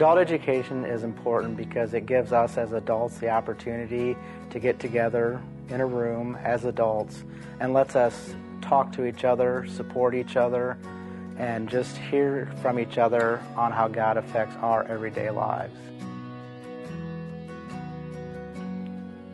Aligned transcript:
Adult 0.00 0.16
education 0.16 0.86
is 0.86 1.02
important 1.02 1.58
because 1.58 1.92
it 1.92 2.06
gives 2.06 2.32
us 2.32 2.56
as 2.56 2.72
adults 2.72 3.18
the 3.18 3.28
opportunity 3.28 4.16
to 4.48 4.58
get 4.58 4.78
together 4.78 5.38
in 5.68 5.82
a 5.82 5.84
room 5.84 6.38
as 6.42 6.64
adults 6.64 7.22
and 7.60 7.74
lets 7.74 7.94
us 7.94 8.34
talk 8.62 8.90
to 8.92 9.04
each 9.04 9.24
other, 9.24 9.66
support 9.66 10.14
each 10.14 10.36
other, 10.36 10.78
and 11.36 11.68
just 11.68 11.98
hear 11.98 12.50
from 12.62 12.78
each 12.78 12.96
other 12.96 13.42
on 13.56 13.72
how 13.72 13.88
God 13.88 14.16
affects 14.16 14.56
our 14.62 14.84
everyday 14.84 15.28
lives. 15.28 15.78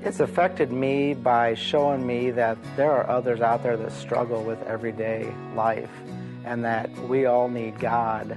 It's 0.02 0.18
affected 0.18 0.72
me 0.72 1.14
by 1.14 1.54
showing 1.54 2.04
me 2.04 2.32
that 2.32 2.58
there 2.74 2.90
are 2.90 3.08
others 3.08 3.40
out 3.40 3.62
there 3.62 3.76
that 3.76 3.92
struggle 3.92 4.42
with 4.42 4.60
everyday 4.64 5.32
life 5.54 5.92
and 6.44 6.64
that 6.64 6.90
we 7.06 7.26
all 7.26 7.48
need 7.48 7.78
God 7.78 8.36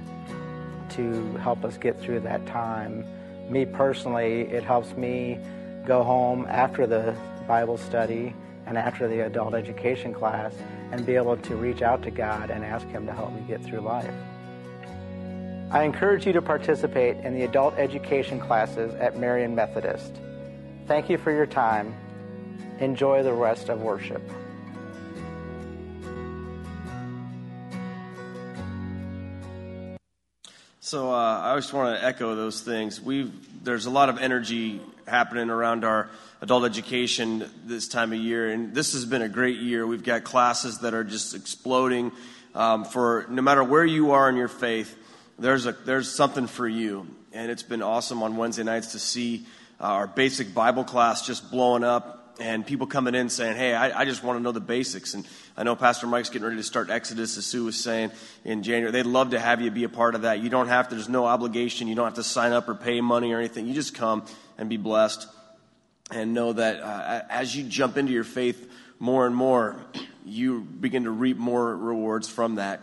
to 0.90 1.36
help 1.36 1.64
us 1.64 1.76
get 1.76 2.00
through 2.00 2.20
that 2.20 2.46
time. 2.46 3.04
Me 3.48 3.64
personally, 3.64 4.42
it 4.42 4.62
helps 4.62 4.96
me 4.96 5.38
go 5.86 6.02
home 6.02 6.46
after 6.48 6.86
the 6.86 7.14
Bible 7.48 7.78
study 7.78 8.34
and 8.66 8.78
after 8.78 9.08
the 9.08 9.20
adult 9.26 9.54
education 9.54 10.12
class 10.12 10.54
and 10.92 11.04
be 11.04 11.16
able 11.16 11.36
to 11.36 11.56
reach 11.56 11.82
out 11.82 12.02
to 12.02 12.10
God 12.10 12.50
and 12.50 12.64
ask 12.64 12.86
Him 12.88 13.06
to 13.06 13.12
help 13.12 13.32
me 13.32 13.42
get 13.48 13.62
through 13.64 13.80
life. 13.80 14.14
I 15.70 15.84
encourage 15.84 16.26
you 16.26 16.32
to 16.32 16.42
participate 16.42 17.16
in 17.18 17.34
the 17.34 17.44
adult 17.44 17.74
education 17.78 18.40
classes 18.40 18.92
at 18.94 19.16
Marion 19.18 19.54
Methodist. 19.54 20.12
Thank 20.86 21.08
you 21.08 21.16
for 21.16 21.30
your 21.30 21.46
time. 21.46 21.94
Enjoy 22.80 23.22
the 23.22 23.32
rest 23.32 23.68
of 23.68 23.80
worship. 23.80 24.22
So 30.90 31.12
uh, 31.12 31.40
I 31.44 31.54
just 31.54 31.72
want 31.72 31.96
to 31.96 32.04
echo 32.04 32.34
those 32.34 32.62
things. 32.62 33.00
We 33.00 33.30
there's 33.62 33.86
a 33.86 33.90
lot 33.90 34.08
of 34.08 34.18
energy 34.18 34.80
happening 35.06 35.48
around 35.48 35.84
our 35.84 36.10
adult 36.40 36.64
education 36.64 37.48
this 37.64 37.86
time 37.86 38.12
of 38.12 38.18
year, 38.18 38.50
and 38.50 38.74
this 38.74 38.94
has 38.94 39.04
been 39.04 39.22
a 39.22 39.28
great 39.28 39.60
year. 39.60 39.86
We've 39.86 40.02
got 40.02 40.24
classes 40.24 40.80
that 40.80 40.92
are 40.92 41.04
just 41.04 41.32
exploding. 41.32 42.10
Um, 42.56 42.84
for 42.84 43.24
no 43.30 43.40
matter 43.40 43.62
where 43.62 43.84
you 43.84 44.10
are 44.10 44.28
in 44.28 44.34
your 44.34 44.48
faith, 44.48 44.98
there's 45.38 45.64
a 45.64 45.70
there's 45.70 46.10
something 46.10 46.48
for 46.48 46.66
you, 46.66 47.06
and 47.32 47.52
it's 47.52 47.62
been 47.62 47.82
awesome 47.82 48.24
on 48.24 48.36
Wednesday 48.36 48.64
nights 48.64 48.90
to 48.90 48.98
see 48.98 49.46
uh, 49.80 49.84
our 49.84 50.06
basic 50.08 50.52
Bible 50.54 50.82
class 50.82 51.24
just 51.24 51.52
blowing 51.52 51.84
up 51.84 52.20
and 52.40 52.66
people 52.66 52.86
coming 52.86 53.14
in 53.14 53.28
saying, 53.28 53.56
Hey, 53.56 53.74
I, 53.74 54.00
I 54.00 54.04
just 54.04 54.24
want 54.24 54.38
to 54.38 54.42
know 54.42 54.52
the 54.52 54.60
basics. 54.60 55.14
And 55.14 55.26
I 55.60 55.62
know 55.62 55.76
Pastor 55.76 56.06
Mike's 56.06 56.30
getting 56.30 56.46
ready 56.46 56.56
to 56.56 56.62
start 56.62 56.88
Exodus, 56.88 57.36
as 57.36 57.44
Sue 57.44 57.66
was 57.66 57.76
saying 57.76 58.12
in 58.46 58.62
January. 58.62 58.92
They'd 58.92 59.04
love 59.04 59.32
to 59.32 59.38
have 59.38 59.60
you 59.60 59.70
be 59.70 59.84
a 59.84 59.90
part 59.90 60.14
of 60.14 60.22
that. 60.22 60.40
You 60.40 60.48
don't 60.48 60.68
have 60.68 60.88
to, 60.88 60.94
there's 60.94 61.10
no 61.10 61.26
obligation. 61.26 61.86
You 61.86 61.94
don't 61.94 62.06
have 62.06 62.14
to 62.14 62.24
sign 62.24 62.52
up 62.52 62.66
or 62.66 62.74
pay 62.74 63.02
money 63.02 63.34
or 63.34 63.38
anything. 63.38 63.66
You 63.66 63.74
just 63.74 63.94
come 63.94 64.24
and 64.56 64.70
be 64.70 64.78
blessed 64.78 65.28
and 66.10 66.32
know 66.32 66.54
that 66.54 66.80
uh, 66.80 67.24
as 67.28 67.54
you 67.54 67.64
jump 67.64 67.98
into 67.98 68.10
your 68.10 68.24
faith 68.24 68.72
more 68.98 69.26
and 69.26 69.36
more, 69.36 69.84
you 70.24 70.62
begin 70.62 71.04
to 71.04 71.10
reap 71.10 71.36
more 71.36 71.76
rewards 71.76 72.26
from 72.26 72.54
that. 72.54 72.80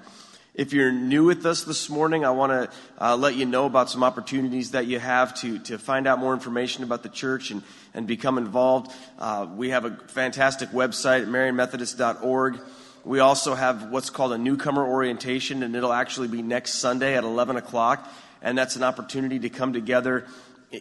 If 0.57 0.73
you're 0.73 0.91
new 0.91 1.23
with 1.23 1.45
us 1.45 1.65
this 1.65 1.87
morning, 1.87 2.25
I 2.25 2.31
want 2.31 2.51
to 2.51 2.77
uh, 2.99 3.15
let 3.15 3.35
you 3.35 3.45
know 3.45 3.67
about 3.67 3.91
some 3.91 4.03
opportunities 4.03 4.71
that 4.71 4.87
you 4.87 4.97
have 4.97 5.35
to, 5.41 5.59
to 5.59 5.77
find 5.77 6.07
out 6.07 6.17
more 6.17 6.33
information 6.33 6.83
about 6.83 7.03
the 7.03 7.09
church 7.09 7.51
and, 7.51 7.61
and 7.93 8.07
become 8.07 8.39
involved. 8.39 8.91
Uh, 9.19 9.45
we 9.55 9.69
have 9.69 9.85
a 9.85 9.91
fantastic 10.07 10.69
website 10.69 11.21
at 11.21 11.27
marionmethodist.org. 11.27 12.59
We 13.05 13.19
also 13.19 13.53
have 13.53 13.91
what's 13.91 14.09
called 14.09 14.33
a 14.33 14.39
newcomer 14.39 14.83
orientation, 14.83 15.61
and 15.61 15.75
it'll 15.75 15.93
actually 15.93 16.27
be 16.27 16.41
next 16.41 16.79
Sunday 16.79 17.15
at 17.15 17.23
11 17.23 17.57
o'clock. 17.57 18.11
And 18.41 18.57
that's 18.57 18.75
an 18.75 18.83
opportunity 18.83 19.37
to 19.37 19.49
come 19.49 19.73
together 19.73 20.25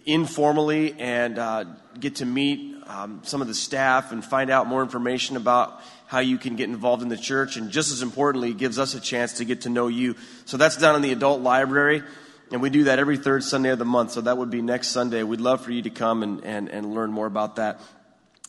informally 0.04 0.94
and 0.98 1.38
uh, 1.38 1.64
get 1.98 2.16
to 2.16 2.26
meet 2.26 2.74
um, 2.86 3.20
some 3.24 3.40
of 3.40 3.48
the 3.48 3.54
staff 3.54 4.12
and 4.12 4.24
find 4.24 4.50
out 4.50 4.66
more 4.66 4.82
information 4.82 5.36
about 5.36 5.80
how 6.06 6.20
you 6.20 6.38
can 6.38 6.56
get 6.56 6.68
involved 6.68 7.02
in 7.02 7.08
the 7.08 7.16
church. 7.16 7.56
And 7.56 7.70
just 7.70 7.92
as 7.92 8.02
importantly, 8.02 8.50
it 8.50 8.58
gives 8.58 8.78
us 8.78 8.94
a 8.94 9.00
chance 9.00 9.34
to 9.34 9.44
get 9.44 9.62
to 9.62 9.68
know 9.68 9.88
you. 9.88 10.16
So 10.44 10.56
that's 10.56 10.76
down 10.76 10.94
in 10.96 11.02
the 11.02 11.12
adult 11.12 11.40
library. 11.40 12.02
And 12.52 12.62
we 12.62 12.70
do 12.70 12.84
that 12.84 13.00
every 13.00 13.16
third 13.16 13.42
Sunday 13.42 13.70
of 13.70 13.78
the 13.78 13.84
month. 13.84 14.12
So 14.12 14.20
that 14.20 14.38
would 14.38 14.50
be 14.50 14.62
next 14.62 14.88
Sunday. 14.88 15.22
We'd 15.24 15.40
love 15.40 15.62
for 15.62 15.72
you 15.72 15.82
to 15.82 15.90
come 15.90 16.22
and, 16.22 16.44
and, 16.44 16.68
and 16.68 16.94
learn 16.94 17.10
more 17.10 17.26
about 17.26 17.56
that. 17.56 17.80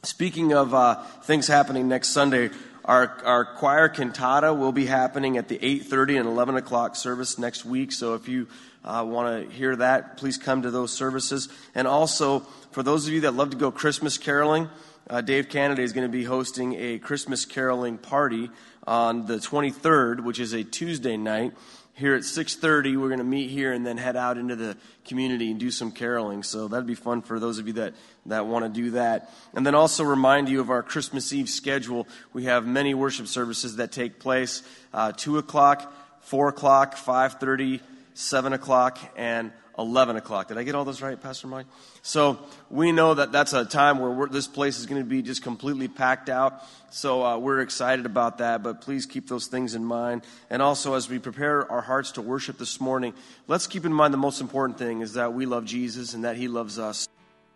Speaking 0.03 0.53
of 0.53 0.75
uh, 0.75 1.03
things 1.23 1.47
happening 1.47 1.87
next 1.87 2.09
Sunday, 2.09 2.51
our, 2.87 3.21
our 3.25 3.43
choir 3.43 3.89
cantata 3.89 4.53
will 4.53 4.71
be 4.71 4.85
happening 4.85 5.37
at 5.37 5.49
the 5.49 5.59
8.30 5.59 6.19
and 6.19 6.27
11 6.27 6.55
o'clock 6.55 6.95
service 6.95 7.37
next 7.37 7.65
week. 7.65 7.91
So 7.91 8.13
if 8.13 8.29
you 8.29 8.47
uh, 8.85 9.03
want 9.05 9.49
to 9.49 9.53
hear 9.53 9.75
that, 9.75 10.15
please 10.15 10.37
come 10.37 10.61
to 10.61 10.71
those 10.71 10.93
services. 10.93 11.49
And 11.75 11.85
also, 11.85 12.39
for 12.71 12.83
those 12.83 13.05
of 13.05 13.13
you 13.13 13.21
that 13.21 13.33
love 13.33 13.49
to 13.49 13.57
go 13.57 13.71
Christmas 13.71 14.17
caroling, 14.17 14.69
uh, 15.09 15.19
Dave 15.19 15.49
Canada 15.49 15.81
is 15.81 15.91
going 15.91 16.07
to 16.07 16.11
be 16.11 16.23
hosting 16.23 16.75
a 16.75 16.97
Christmas 16.97 17.45
caroling 17.45 17.97
party 17.97 18.49
on 18.85 19.25
the 19.25 19.35
23rd, 19.35 20.23
which 20.23 20.39
is 20.39 20.53
a 20.53 20.63
Tuesday 20.63 21.17
night. 21.17 21.53
Here 21.97 22.13
at 22.13 22.21
6:30, 22.21 22.95
we're 22.95 23.07
going 23.07 23.17
to 23.17 23.25
meet 23.25 23.49
here 23.49 23.73
and 23.73 23.83
then 23.83 23.97
head 23.97 24.15
out 24.15 24.37
into 24.37 24.55
the 24.55 24.77
community 25.05 25.49
and 25.49 25.59
do 25.59 25.71
some 25.71 25.91
caroling. 25.91 26.43
So 26.43 26.67
that'd 26.67 26.85
be 26.85 26.93
fun 26.93 27.23
for 27.23 27.39
those 27.39 27.57
of 27.57 27.65
you 27.65 27.73
that 27.73 27.95
that 28.27 28.45
want 28.45 28.65
to 28.65 28.69
do 28.69 28.91
that. 28.91 29.33
And 29.55 29.65
then 29.65 29.73
also 29.73 30.03
remind 30.03 30.47
you 30.47 30.61
of 30.61 30.69
our 30.69 30.83
Christmas 30.83 31.33
Eve 31.33 31.49
schedule. 31.49 32.07
We 32.33 32.43
have 32.43 32.67
many 32.67 32.93
worship 32.93 33.25
services 33.25 33.77
that 33.77 33.91
take 33.91 34.19
place: 34.19 34.61
uh, 34.93 35.13
two 35.13 35.39
o'clock, 35.39 35.91
four 36.21 36.49
o'clock, 36.49 36.95
5:30, 36.95 37.81
seven 38.13 38.53
o'clock, 38.53 38.99
and 39.17 39.51
11 39.77 40.15
o'clock. 40.15 40.47
Did 40.47 40.57
I 40.57 40.63
get 40.63 40.73
all 40.73 40.85
those 40.85 41.01
right, 41.01 41.21
Pastor 41.21 41.47
Mike? 41.47 41.67
So 42.01 42.39
we 42.69 42.91
know 42.91 43.13
that 43.13 43.31
that's 43.31 43.53
a 43.53 43.63
time 43.63 43.99
where 43.99 44.27
this 44.27 44.47
place 44.47 44.79
is 44.79 44.85
going 44.87 45.01
to 45.01 45.07
be 45.07 45.21
just 45.21 45.43
completely 45.43 45.87
packed 45.87 46.29
out. 46.29 46.63
So 46.89 47.23
uh, 47.23 47.37
we're 47.37 47.61
excited 47.61 48.05
about 48.05 48.39
that, 48.39 48.63
but 48.63 48.81
please 48.81 49.05
keep 49.05 49.27
those 49.27 49.47
things 49.47 49.75
in 49.75 49.85
mind. 49.85 50.23
And 50.49 50.61
also, 50.61 50.95
as 50.95 51.09
we 51.09 51.19
prepare 51.19 51.69
our 51.71 51.81
hearts 51.81 52.13
to 52.13 52.21
worship 52.21 52.57
this 52.57 52.81
morning, 52.81 53.13
let's 53.47 53.67
keep 53.67 53.85
in 53.85 53.93
mind 53.93 54.13
the 54.13 54.17
most 54.17 54.41
important 54.41 54.79
thing 54.79 55.01
is 55.01 55.13
that 55.13 55.33
we 55.33 55.45
love 55.45 55.65
Jesus 55.65 56.13
and 56.13 56.23
that 56.23 56.37
he 56.37 56.47
loves 56.47 56.79
us. 56.79 57.07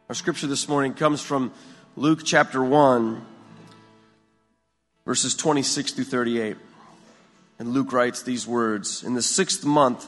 Our 0.10 0.16
scripture 0.16 0.48
this 0.48 0.68
morning 0.68 0.94
comes 0.94 1.22
from 1.22 1.52
Luke 1.96 2.22
chapter 2.24 2.64
1, 2.64 3.26
verses 5.06 5.36
26 5.36 5.94
through 5.94 6.04
38. 6.04 6.58
And 7.58 7.74
Luke 7.74 7.94
writes 7.94 8.24
these 8.24 8.48
words 8.48 9.04
In 9.04 9.14
the 9.14 9.22
sixth 9.22 9.64
month, 9.64 10.08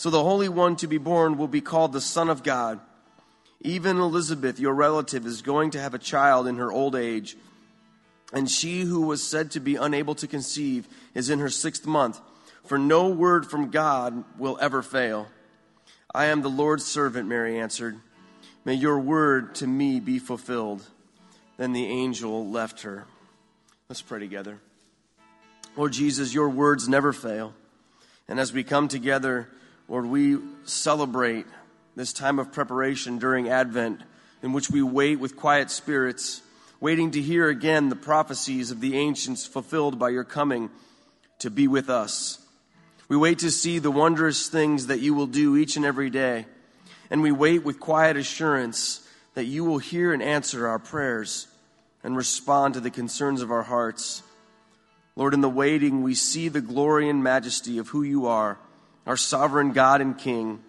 So 0.00 0.08
the 0.08 0.24
Holy 0.24 0.48
One 0.48 0.76
to 0.76 0.86
be 0.86 0.96
born 0.96 1.36
will 1.36 1.46
be 1.46 1.60
called 1.60 1.92
the 1.92 2.00
Son 2.00 2.30
of 2.30 2.42
God. 2.42 2.80
Even 3.60 3.98
Elizabeth, 3.98 4.58
your 4.58 4.72
relative, 4.72 5.26
is 5.26 5.42
going 5.42 5.72
to 5.72 5.78
have 5.78 5.92
a 5.92 5.98
child 5.98 6.46
in 6.46 6.56
her 6.56 6.72
old 6.72 6.96
age. 6.96 7.36
And 8.32 8.50
she 8.50 8.80
who 8.80 9.02
was 9.02 9.22
said 9.22 9.50
to 9.50 9.60
be 9.60 9.76
unable 9.76 10.14
to 10.14 10.26
conceive 10.26 10.88
is 11.12 11.28
in 11.28 11.38
her 11.38 11.50
sixth 11.50 11.86
month, 11.86 12.18
for 12.64 12.78
no 12.78 13.10
word 13.10 13.44
from 13.44 13.70
God 13.70 14.24
will 14.38 14.56
ever 14.62 14.80
fail. 14.80 15.28
I 16.14 16.28
am 16.28 16.40
the 16.40 16.48
Lord's 16.48 16.86
servant, 16.86 17.28
Mary 17.28 17.60
answered. 17.60 18.00
May 18.64 18.76
your 18.76 18.98
word 18.98 19.54
to 19.56 19.66
me 19.66 20.00
be 20.00 20.18
fulfilled. 20.18 20.82
Then 21.58 21.74
the 21.74 21.84
angel 21.84 22.48
left 22.48 22.80
her. 22.84 23.04
Let's 23.90 24.00
pray 24.00 24.20
together. 24.20 24.60
Lord 25.76 25.92
Jesus, 25.92 26.32
your 26.32 26.48
words 26.48 26.88
never 26.88 27.12
fail. 27.12 27.52
And 28.28 28.40
as 28.40 28.50
we 28.50 28.64
come 28.64 28.88
together, 28.88 29.50
Lord, 29.90 30.06
we 30.06 30.38
celebrate 30.66 31.46
this 31.96 32.12
time 32.12 32.38
of 32.38 32.52
preparation 32.52 33.18
during 33.18 33.48
Advent 33.48 34.00
in 34.40 34.52
which 34.52 34.70
we 34.70 34.82
wait 34.82 35.18
with 35.18 35.34
quiet 35.34 35.68
spirits, 35.68 36.42
waiting 36.78 37.10
to 37.10 37.20
hear 37.20 37.48
again 37.48 37.88
the 37.88 37.96
prophecies 37.96 38.70
of 38.70 38.80
the 38.80 38.96
ancients 38.96 39.44
fulfilled 39.44 39.98
by 39.98 40.10
your 40.10 40.22
coming 40.22 40.70
to 41.40 41.50
be 41.50 41.66
with 41.66 41.90
us. 41.90 42.38
We 43.08 43.16
wait 43.16 43.40
to 43.40 43.50
see 43.50 43.80
the 43.80 43.90
wondrous 43.90 44.46
things 44.46 44.86
that 44.86 45.00
you 45.00 45.12
will 45.12 45.26
do 45.26 45.56
each 45.56 45.74
and 45.74 45.84
every 45.84 46.08
day, 46.08 46.46
and 47.10 47.20
we 47.20 47.32
wait 47.32 47.64
with 47.64 47.80
quiet 47.80 48.16
assurance 48.16 49.04
that 49.34 49.46
you 49.46 49.64
will 49.64 49.78
hear 49.78 50.12
and 50.12 50.22
answer 50.22 50.68
our 50.68 50.78
prayers 50.78 51.48
and 52.04 52.16
respond 52.16 52.74
to 52.74 52.80
the 52.80 52.90
concerns 52.90 53.42
of 53.42 53.50
our 53.50 53.64
hearts. 53.64 54.22
Lord, 55.16 55.34
in 55.34 55.40
the 55.40 55.50
waiting, 55.50 56.04
we 56.04 56.14
see 56.14 56.46
the 56.46 56.60
glory 56.60 57.08
and 57.08 57.24
majesty 57.24 57.78
of 57.78 57.88
who 57.88 58.04
you 58.04 58.26
are, 58.26 58.56
our 59.10 59.16
sovereign 59.16 59.72
God 59.72 60.00
and 60.00 60.16
King 60.16 60.60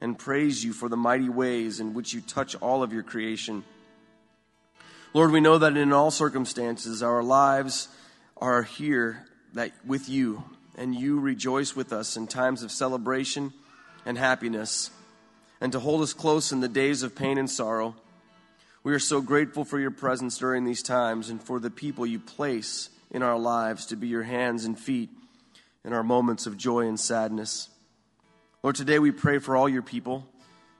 and 0.00 0.18
praise 0.18 0.64
you 0.64 0.72
for 0.72 0.88
the 0.88 0.96
mighty 0.96 1.28
ways 1.28 1.78
in 1.78 1.92
which 1.92 2.14
you 2.14 2.22
touch 2.22 2.54
all 2.54 2.82
of 2.82 2.90
your 2.90 3.02
creation. 3.02 3.64
Lord, 5.12 5.30
we 5.30 5.42
know 5.42 5.58
that 5.58 5.76
in 5.76 5.92
all 5.92 6.10
circumstances 6.10 7.02
our 7.02 7.22
lives 7.22 7.88
are 8.38 8.62
here 8.62 9.26
that 9.52 9.72
with 9.84 10.08
you 10.08 10.42
and 10.74 10.94
you 10.94 11.20
rejoice 11.20 11.76
with 11.76 11.92
us 11.92 12.16
in 12.16 12.26
times 12.26 12.62
of 12.62 12.70
celebration 12.70 13.52
and 14.06 14.16
happiness 14.16 14.88
and 15.60 15.70
to 15.72 15.78
hold 15.78 16.00
us 16.00 16.14
close 16.14 16.50
in 16.50 16.60
the 16.60 16.68
days 16.68 17.02
of 17.02 17.14
pain 17.14 17.36
and 17.36 17.50
sorrow. 17.50 17.94
We 18.84 18.94
are 18.94 18.98
so 18.98 19.20
grateful 19.20 19.66
for 19.66 19.78
your 19.78 19.90
presence 19.90 20.38
during 20.38 20.64
these 20.64 20.82
times 20.82 21.28
and 21.28 21.42
for 21.42 21.60
the 21.60 21.68
people 21.68 22.06
you 22.06 22.20
place 22.20 22.88
in 23.10 23.22
our 23.22 23.38
lives 23.38 23.84
to 23.88 23.96
be 23.96 24.08
your 24.08 24.22
hands 24.22 24.64
and 24.64 24.78
feet 24.78 25.10
in 25.84 25.92
our 25.92 26.02
moments 26.02 26.46
of 26.46 26.56
joy 26.56 26.86
and 26.86 26.98
sadness. 26.98 27.68
Lord, 28.62 28.76
today 28.76 29.00
we 29.00 29.10
pray 29.10 29.38
for 29.38 29.56
all 29.56 29.68
your 29.68 29.82
people, 29.82 30.24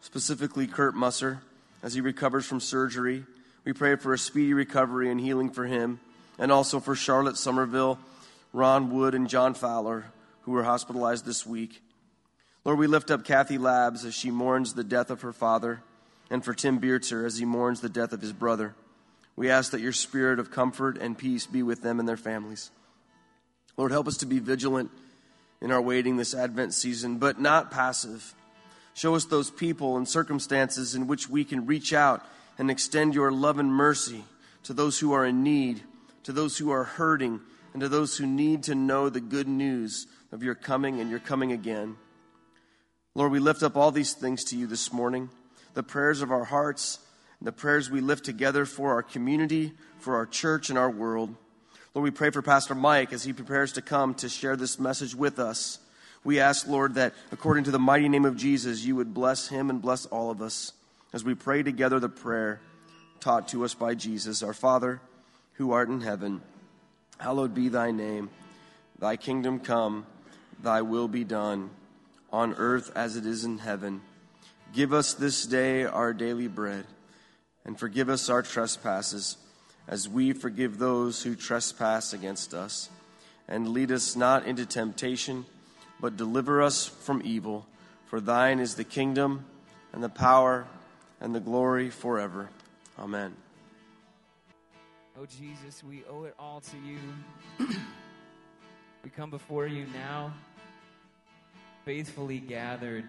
specifically 0.02 0.68
Kurt 0.68 0.94
Musser, 0.94 1.42
as 1.82 1.94
he 1.94 2.00
recovers 2.00 2.46
from 2.46 2.60
surgery. 2.60 3.24
We 3.64 3.72
pray 3.72 3.96
for 3.96 4.12
a 4.12 4.18
speedy 4.18 4.54
recovery 4.54 5.10
and 5.10 5.20
healing 5.20 5.50
for 5.50 5.66
him, 5.66 5.98
and 6.38 6.52
also 6.52 6.78
for 6.78 6.94
Charlotte 6.94 7.36
Somerville, 7.36 7.98
Ron 8.52 8.90
Wood, 8.90 9.16
and 9.16 9.28
John 9.28 9.54
Fowler, 9.54 10.04
who 10.42 10.52
were 10.52 10.62
hospitalized 10.62 11.26
this 11.26 11.44
week. 11.44 11.82
Lord, 12.64 12.78
we 12.78 12.86
lift 12.86 13.10
up 13.10 13.24
Kathy 13.24 13.58
Labs 13.58 14.04
as 14.04 14.14
she 14.14 14.30
mourns 14.30 14.74
the 14.74 14.84
death 14.84 15.10
of 15.10 15.22
her 15.22 15.32
father, 15.32 15.82
and 16.30 16.44
for 16.44 16.54
Tim 16.54 16.78
Beertzer 16.78 17.26
as 17.26 17.38
he 17.38 17.44
mourns 17.44 17.80
the 17.80 17.88
death 17.88 18.12
of 18.12 18.20
his 18.20 18.32
brother. 18.32 18.76
We 19.34 19.50
ask 19.50 19.72
that 19.72 19.80
your 19.80 19.92
spirit 19.92 20.38
of 20.38 20.52
comfort 20.52 20.98
and 20.98 21.18
peace 21.18 21.46
be 21.46 21.64
with 21.64 21.82
them 21.82 21.98
and 21.98 22.08
their 22.08 22.16
families. 22.16 22.70
Lord, 23.76 23.90
help 23.90 24.06
us 24.06 24.18
to 24.18 24.26
be 24.26 24.38
vigilant 24.38 24.92
in 25.62 25.70
our 25.70 25.80
waiting 25.80 26.16
this 26.16 26.34
Advent 26.34 26.74
season, 26.74 27.18
but 27.18 27.40
not 27.40 27.70
passive. 27.70 28.34
Show 28.94 29.14
us 29.14 29.24
those 29.24 29.50
people 29.50 29.96
and 29.96 30.06
circumstances 30.06 30.96
in 30.96 31.06
which 31.06 31.28
we 31.28 31.44
can 31.44 31.66
reach 31.66 31.92
out 31.92 32.26
and 32.58 32.70
extend 32.70 33.14
your 33.14 33.30
love 33.30 33.58
and 33.60 33.72
mercy 33.72 34.24
to 34.64 34.74
those 34.74 34.98
who 34.98 35.12
are 35.12 35.24
in 35.24 35.44
need, 35.44 35.80
to 36.24 36.32
those 36.32 36.58
who 36.58 36.70
are 36.70 36.84
hurting, 36.84 37.40
and 37.72 37.80
to 37.80 37.88
those 37.88 38.18
who 38.18 38.26
need 38.26 38.64
to 38.64 38.74
know 38.74 39.08
the 39.08 39.20
good 39.20 39.46
news 39.48 40.08
of 40.32 40.42
your 40.42 40.56
coming 40.56 41.00
and 41.00 41.08
your 41.08 41.20
coming 41.20 41.52
again. 41.52 41.96
Lord, 43.14 43.30
we 43.30 43.38
lift 43.38 43.62
up 43.62 43.76
all 43.76 43.92
these 43.92 44.14
things 44.14 44.42
to 44.44 44.56
you 44.56 44.66
this 44.66 44.92
morning 44.92 45.30
the 45.74 45.82
prayers 45.82 46.20
of 46.20 46.30
our 46.30 46.44
hearts, 46.44 46.98
and 47.38 47.46
the 47.46 47.52
prayers 47.52 47.90
we 47.90 48.02
lift 48.02 48.24
together 48.24 48.66
for 48.66 48.90
our 48.90 49.02
community, 49.02 49.72
for 49.98 50.16
our 50.16 50.26
church, 50.26 50.68
and 50.68 50.78
our 50.78 50.90
world. 50.90 51.34
Lord, 51.94 52.04
we 52.04 52.10
pray 52.10 52.30
for 52.30 52.40
Pastor 52.40 52.74
Mike 52.74 53.12
as 53.12 53.22
he 53.22 53.34
prepares 53.34 53.72
to 53.72 53.82
come 53.82 54.14
to 54.14 54.28
share 54.30 54.56
this 54.56 54.78
message 54.78 55.14
with 55.14 55.38
us. 55.38 55.78
We 56.24 56.40
ask, 56.40 56.66
Lord, 56.66 56.94
that 56.94 57.12
according 57.30 57.64
to 57.64 57.70
the 57.70 57.78
mighty 57.78 58.08
name 58.08 58.24
of 58.24 58.34
Jesus, 58.36 58.82
you 58.82 58.96
would 58.96 59.12
bless 59.12 59.48
him 59.48 59.68
and 59.68 59.82
bless 59.82 60.06
all 60.06 60.30
of 60.30 60.40
us 60.40 60.72
as 61.12 61.22
we 61.22 61.34
pray 61.34 61.62
together 61.62 62.00
the 62.00 62.08
prayer 62.08 62.60
taught 63.20 63.48
to 63.48 63.62
us 63.62 63.74
by 63.74 63.94
Jesus, 63.94 64.42
our 64.42 64.54
Father, 64.54 65.02
who 65.54 65.72
art 65.72 65.90
in 65.90 66.00
heaven. 66.00 66.40
Hallowed 67.18 67.54
be 67.54 67.68
thy 67.68 67.90
name. 67.90 68.30
Thy 68.98 69.16
kingdom 69.16 69.60
come, 69.60 70.06
thy 70.62 70.80
will 70.80 71.08
be 71.08 71.24
done, 71.24 71.68
on 72.32 72.54
earth 72.54 72.90
as 72.96 73.16
it 73.16 73.26
is 73.26 73.44
in 73.44 73.58
heaven. 73.58 74.00
Give 74.72 74.94
us 74.94 75.12
this 75.12 75.44
day 75.44 75.84
our 75.84 76.14
daily 76.14 76.48
bread, 76.48 76.86
and 77.66 77.78
forgive 77.78 78.08
us 78.08 78.30
our 78.30 78.42
trespasses 78.42 79.36
as 79.88 80.08
we 80.08 80.32
forgive 80.32 80.78
those 80.78 81.22
who 81.22 81.34
trespass 81.34 82.12
against 82.12 82.54
us. 82.54 82.88
And 83.48 83.68
lead 83.68 83.90
us 83.90 84.16
not 84.16 84.46
into 84.46 84.64
temptation, 84.64 85.44
but 86.00 86.16
deliver 86.16 86.62
us 86.62 86.86
from 86.86 87.22
evil. 87.24 87.66
For 88.06 88.20
thine 88.20 88.60
is 88.60 88.76
the 88.76 88.84
kingdom, 88.84 89.44
and 89.92 90.02
the 90.02 90.08
power, 90.08 90.66
and 91.20 91.34
the 91.34 91.40
glory 91.40 91.90
forever. 91.90 92.48
Amen. 92.98 93.34
Oh, 95.20 95.26
Jesus, 95.26 95.84
we 95.84 96.02
owe 96.10 96.24
it 96.24 96.34
all 96.38 96.60
to 96.60 96.76
you. 96.78 97.68
we 99.04 99.10
come 99.10 99.30
before 99.30 99.66
you 99.66 99.86
now, 99.92 100.32
faithfully 101.84 102.38
gathered 102.38 103.04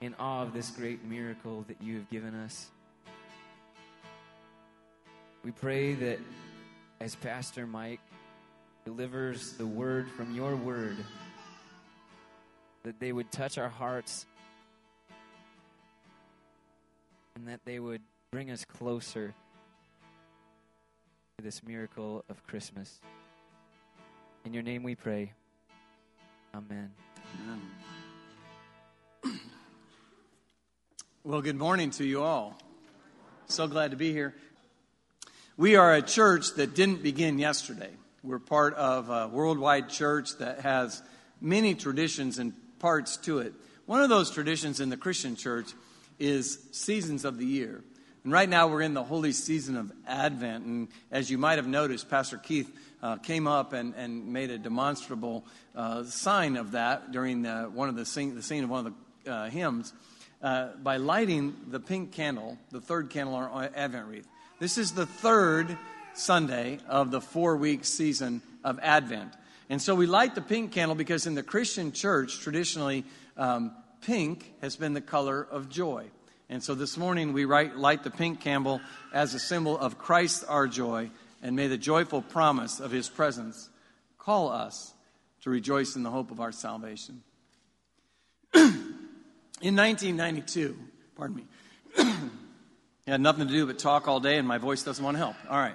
in 0.00 0.14
awe 0.18 0.42
of 0.42 0.52
this 0.52 0.70
great 0.70 1.04
miracle 1.04 1.64
that 1.68 1.80
you 1.80 1.94
have 1.96 2.10
given 2.10 2.34
us. 2.34 2.66
We 5.44 5.50
pray 5.50 5.94
that 5.94 6.20
as 7.00 7.16
Pastor 7.16 7.66
Mike 7.66 8.00
delivers 8.84 9.54
the 9.54 9.66
word 9.66 10.08
from 10.16 10.36
your 10.36 10.54
word, 10.54 10.96
that 12.84 13.00
they 13.00 13.12
would 13.12 13.32
touch 13.32 13.58
our 13.58 13.68
hearts 13.68 14.24
and 17.34 17.48
that 17.48 17.58
they 17.64 17.80
would 17.80 18.02
bring 18.30 18.52
us 18.52 18.64
closer 18.64 19.34
to 21.38 21.44
this 21.44 21.60
miracle 21.64 22.24
of 22.28 22.46
Christmas. 22.46 23.00
In 24.44 24.54
your 24.54 24.62
name 24.62 24.84
we 24.84 24.94
pray. 24.94 25.32
Amen. 26.54 26.92
Amen. 27.42 29.40
Well, 31.24 31.40
good 31.40 31.56
morning 31.56 31.90
to 31.92 32.04
you 32.04 32.22
all. 32.22 32.56
So 33.46 33.66
glad 33.66 33.90
to 33.90 33.96
be 33.96 34.12
here. 34.12 34.34
We 35.62 35.76
are 35.76 35.94
a 35.94 36.02
church 36.02 36.54
that 36.54 36.74
didn't 36.74 37.04
begin 37.04 37.38
yesterday. 37.38 37.90
We're 38.24 38.40
part 38.40 38.74
of 38.74 39.10
a 39.10 39.28
worldwide 39.28 39.90
church 39.90 40.38
that 40.38 40.58
has 40.62 41.00
many 41.40 41.76
traditions 41.76 42.40
and 42.40 42.52
parts 42.80 43.16
to 43.18 43.38
it. 43.38 43.52
One 43.86 44.02
of 44.02 44.08
those 44.08 44.32
traditions 44.32 44.80
in 44.80 44.88
the 44.88 44.96
Christian 44.96 45.36
church 45.36 45.70
is 46.18 46.58
seasons 46.72 47.24
of 47.24 47.38
the 47.38 47.46
year. 47.46 47.84
And 48.24 48.32
right 48.32 48.48
now 48.48 48.66
we're 48.66 48.82
in 48.82 48.92
the 48.92 49.04
holy 49.04 49.30
season 49.30 49.76
of 49.76 49.92
Advent. 50.04 50.64
And 50.64 50.88
as 51.12 51.30
you 51.30 51.38
might 51.38 51.58
have 51.58 51.68
noticed, 51.68 52.10
Pastor 52.10 52.38
Keith 52.38 52.76
uh, 53.00 53.18
came 53.18 53.46
up 53.46 53.72
and, 53.72 53.94
and 53.94 54.32
made 54.32 54.50
a 54.50 54.58
demonstrable 54.58 55.46
uh, 55.76 56.02
sign 56.02 56.56
of 56.56 56.72
that 56.72 57.12
during 57.12 57.42
the, 57.42 57.70
one 57.72 57.88
of 57.88 57.94
the, 57.94 58.04
sing, 58.04 58.34
the 58.34 58.42
scene 58.42 58.64
of 58.64 58.70
one 58.70 58.86
of 58.88 58.94
the 59.22 59.30
uh, 59.30 59.48
hymns 59.48 59.92
uh, 60.42 60.70
by 60.82 60.96
lighting 60.96 61.54
the 61.68 61.78
pink 61.78 62.10
candle, 62.10 62.58
the 62.72 62.80
third 62.80 63.10
candle 63.10 63.36
on 63.36 63.44
our 63.44 63.70
Advent 63.76 64.08
wreath. 64.08 64.26
This 64.62 64.78
is 64.78 64.92
the 64.92 65.06
third 65.06 65.76
Sunday 66.14 66.78
of 66.88 67.10
the 67.10 67.20
four 67.20 67.56
week 67.56 67.84
season 67.84 68.42
of 68.62 68.78
Advent. 68.80 69.34
And 69.68 69.82
so 69.82 69.96
we 69.96 70.06
light 70.06 70.36
the 70.36 70.40
pink 70.40 70.70
candle 70.70 70.94
because 70.94 71.26
in 71.26 71.34
the 71.34 71.42
Christian 71.42 71.90
church, 71.90 72.38
traditionally, 72.38 73.02
um, 73.36 73.72
pink 74.02 74.54
has 74.60 74.76
been 74.76 74.94
the 74.94 75.00
color 75.00 75.44
of 75.50 75.68
joy. 75.68 76.06
And 76.48 76.62
so 76.62 76.76
this 76.76 76.96
morning 76.96 77.32
we 77.32 77.44
light 77.44 78.04
the 78.04 78.12
pink 78.12 78.40
candle 78.40 78.80
as 79.12 79.34
a 79.34 79.40
symbol 79.40 79.76
of 79.76 79.98
Christ 79.98 80.44
our 80.46 80.68
joy, 80.68 81.10
and 81.42 81.56
may 81.56 81.66
the 81.66 81.76
joyful 81.76 82.22
promise 82.22 82.78
of 82.78 82.92
his 82.92 83.08
presence 83.08 83.68
call 84.16 84.48
us 84.48 84.94
to 85.40 85.50
rejoice 85.50 85.96
in 85.96 86.04
the 86.04 86.10
hope 86.10 86.30
of 86.30 86.38
our 86.38 86.52
salvation. 86.52 87.24
in 88.54 89.74
1992, 89.74 90.78
pardon 91.16 91.36
me, 91.36 91.46
Had 93.06 93.20
nothing 93.20 93.48
to 93.48 93.52
do 93.52 93.66
but 93.66 93.78
talk 93.78 94.06
all 94.06 94.20
day, 94.20 94.38
and 94.38 94.46
my 94.46 94.58
voice 94.58 94.84
doesn't 94.84 95.04
want 95.04 95.16
to 95.16 95.18
help. 95.18 95.36
All 95.50 95.58
right. 95.58 95.74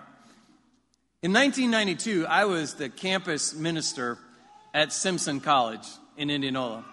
In 1.21 1.33
1992, 1.33 2.25
I 2.25 2.45
was 2.45 2.75
the 2.75 2.89
campus 2.89 3.53
minister 3.53 4.17
at 4.73 4.93
Simpson 4.93 5.41
College 5.41 5.85
in 6.15 6.29
Indianola. 6.29 6.85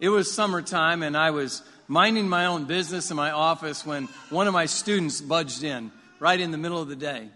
It 0.00 0.08
was 0.08 0.32
summertime, 0.32 1.02
and 1.02 1.16
I 1.16 1.32
was 1.32 1.62
minding 1.86 2.28
my 2.28 2.46
own 2.46 2.64
business 2.64 3.10
in 3.10 3.16
my 3.16 3.30
office 3.30 3.84
when 3.84 4.08
one 4.30 4.46
of 4.46 4.54
my 4.54 4.66
students 4.66 5.20
budged 5.20 5.62
in 5.62 5.92
right 6.18 6.40
in 6.40 6.50
the 6.50 6.58
middle 6.58 6.80
of 6.80 6.88
the 6.88 6.96
day 6.96 7.28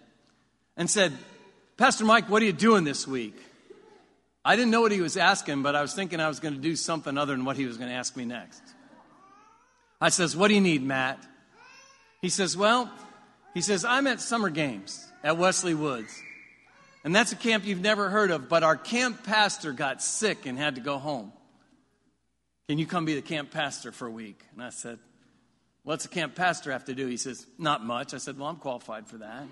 and 0.76 0.88
said, 0.88 1.12
Pastor 1.76 2.04
Mike, 2.04 2.30
what 2.30 2.40
are 2.40 2.46
you 2.46 2.52
doing 2.52 2.84
this 2.84 3.06
week? 3.06 3.36
I 4.44 4.56
didn't 4.56 4.70
know 4.70 4.80
what 4.80 4.92
he 4.92 5.02
was 5.02 5.18
asking, 5.18 5.62
but 5.62 5.76
I 5.76 5.82
was 5.82 5.92
thinking 5.92 6.20
I 6.20 6.28
was 6.28 6.40
going 6.40 6.54
to 6.54 6.60
do 6.60 6.76
something 6.76 7.18
other 7.18 7.36
than 7.36 7.44
what 7.44 7.56
he 7.56 7.66
was 7.66 7.76
going 7.76 7.90
to 7.90 7.94
ask 7.94 8.16
me 8.16 8.24
next. 8.24 8.62
I 10.00 10.08
says, 10.08 10.34
What 10.36 10.48
do 10.48 10.54
you 10.54 10.60
need, 10.60 10.82
Matt? 10.82 11.18
He 12.20 12.28
says, 12.28 12.56
Well, 12.56 12.90
he 13.54 13.60
says, 13.60 13.84
I'm 13.84 14.06
at 14.06 14.20
summer 14.20 14.50
games 14.50 15.06
at 15.22 15.36
Wesley 15.36 15.74
Woods. 15.74 16.22
And 17.04 17.14
that's 17.14 17.32
a 17.32 17.36
camp 17.36 17.64
you've 17.64 17.80
never 17.80 18.10
heard 18.10 18.30
of, 18.30 18.48
but 18.48 18.62
our 18.62 18.76
camp 18.76 19.24
pastor 19.24 19.72
got 19.72 20.02
sick 20.02 20.46
and 20.46 20.58
had 20.58 20.74
to 20.74 20.80
go 20.80 20.98
home. 20.98 21.32
Can 22.68 22.78
you 22.78 22.86
come 22.86 23.04
be 23.04 23.14
the 23.14 23.22
camp 23.22 23.50
pastor 23.50 23.92
for 23.92 24.06
a 24.06 24.10
week? 24.10 24.40
And 24.52 24.62
I 24.62 24.70
said, 24.70 24.98
What's 25.84 26.04
a 26.04 26.08
camp 26.08 26.34
pastor 26.34 26.72
have 26.72 26.84
to 26.86 26.94
do? 26.94 27.06
He 27.06 27.16
says, 27.16 27.46
Not 27.56 27.84
much. 27.84 28.12
I 28.12 28.18
said, 28.18 28.38
Well, 28.38 28.48
I'm 28.48 28.56
qualified 28.56 29.06
for 29.06 29.18
that. 29.18 29.44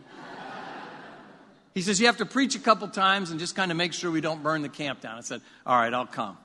he 1.74 1.80
says, 1.80 1.98
You 1.98 2.06
have 2.06 2.18
to 2.18 2.26
preach 2.26 2.56
a 2.56 2.58
couple 2.58 2.88
times 2.88 3.30
and 3.30 3.40
just 3.40 3.54
kind 3.54 3.70
of 3.70 3.76
make 3.76 3.92
sure 3.92 4.10
we 4.10 4.20
don't 4.20 4.42
burn 4.42 4.62
the 4.62 4.68
camp 4.68 5.00
down. 5.00 5.16
I 5.16 5.22
said, 5.22 5.40
All 5.64 5.76
right, 5.76 5.94
I'll 5.94 6.06
come. 6.06 6.36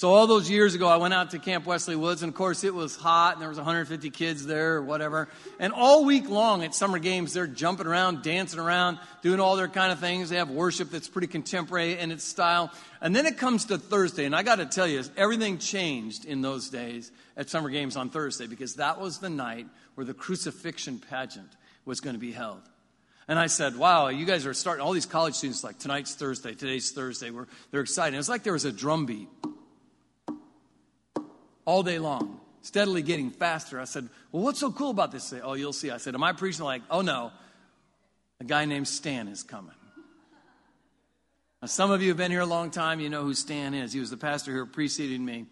So 0.00 0.14
all 0.14 0.26
those 0.26 0.48
years 0.48 0.74
ago, 0.74 0.88
I 0.88 0.96
went 0.96 1.12
out 1.12 1.32
to 1.32 1.38
Camp 1.38 1.66
Wesley 1.66 1.94
Woods, 1.94 2.22
and 2.22 2.30
of 2.30 2.34
course 2.34 2.64
it 2.64 2.74
was 2.74 2.96
hot, 2.96 3.34
and 3.34 3.42
there 3.42 3.50
was 3.50 3.58
150 3.58 4.08
kids 4.08 4.46
there 4.46 4.76
or 4.76 4.82
whatever. 4.82 5.28
And 5.58 5.74
all 5.74 6.06
week 6.06 6.30
long 6.30 6.64
at 6.64 6.74
summer 6.74 6.98
games, 6.98 7.34
they're 7.34 7.46
jumping 7.46 7.86
around, 7.86 8.22
dancing 8.22 8.60
around, 8.60 8.98
doing 9.20 9.40
all 9.40 9.56
their 9.56 9.68
kind 9.68 9.92
of 9.92 9.98
things. 9.98 10.30
They 10.30 10.36
have 10.36 10.48
worship 10.48 10.90
that's 10.90 11.06
pretty 11.06 11.26
contemporary 11.26 11.98
in 11.98 12.12
its 12.12 12.24
style. 12.24 12.72
And 13.02 13.14
then 13.14 13.26
it 13.26 13.36
comes 13.36 13.66
to 13.66 13.76
Thursday, 13.76 14.24
and 14.24 14.34
I 14.34 14.42
got 14.42 14.56
to 14.56 14.64
tell 14.64 14.86
you, 14.86 15.04
everything 15.18 15.58
changed 15.58 16.24
in 16.24 16.40
those 16.40 16.70
days 16.70 17.12
at 17.36 17.50
summer 17.50 17.68
games 17.68 17.94
on 17.94 18.08
Thursday 18.08 18.46
because 18.46 18.76
that 18.76 18.98
was 18.98 19.18
the 19.18 19.28
night 19.28 19.66
where 19.96 20.06
the 20.06 20.14
crucifixion 20.14 20.98
pageant 20.98 21.50
was 21.84 22.00
going 22.00 22.14
to 22.14 22.20
be 22.20 22.32
held. 22.32 22.62
And 23.28 23.38
I 23.38 23.48
said, 23.48 23.76
wow, 23.76 24.08
you 24.08 24.24
guys 24.24 24.46
are 24.46 24.54
starting, 24.54 24.82
all 24.82 24.92
these 24.92 25.04
college 25.04 25.34
students, 25.34 25.62
like, 25.62 25.78
tonight's 25.78 26.14
Thursday, 26.14 26.54
today's 26.54 26.90
Thursday, 26.90 27.30
we're, 27.30 27.46
they're 27.70 27.82
excited. 27.82 28.14
It 28.14 28.18
was 28.18 28.30
like 28.30 28.44
there 28.44 28.54
was 28.54 28.64
a 28.64 28.72
drum 28.72 29.04
beat 29.04 29.28
all 31.70 31.84
day 31.84 32.00
long, 32.00 32.40
steadily 32.62 33.00
getting 33.00 33.30
faster. 33.30 33.80
I 33.80 33.84
said, 33.84 34.08
Well, 34.32 34.42
what's 34.42 34.58
so 34.58 34.72
cool 34.72 34.90
about 34.90 35.12
this? 35.12 35.22
Say, 35.22 35.40
oh, 35.40 35.54
you'll 35.54 35.72
see. 35.72 35.92
I 35.92 35.98
said, 35.98 36.16
Am 36.16 36.22
I 36.24 36.32
preaching 36.32 36.64
like, 36.64 36.82
oh 36.90 37.00
no, 37.00 37.30
a 38.40 38.44
guy 38.44 38.64
named 38.64 38.88
Stan 38.88 39.28
is 39.28 39.44
coming. 39.44 39.70
Now, 41.62 41.68
some 41.68 41.92
of 41.92 42.02
you 42.02 42.08
have 42.08 42.16
been 42.16 42.32
here 42.32 42.40
a 42.40 42.46
long 42.46 42.72
time, 42.72 42.98
you 42.98 43.08
know 43.08 43.22
who 43.22 43.34
Stan 43.34 43.74
is. 43.74 43.92
He 43.92 44.00
was 44.00 44.10
the 44.10 44.16
pastor 44.16 44.52
who 44.52 44.66
preceded 44.66 45.20
me. 45.20 45.46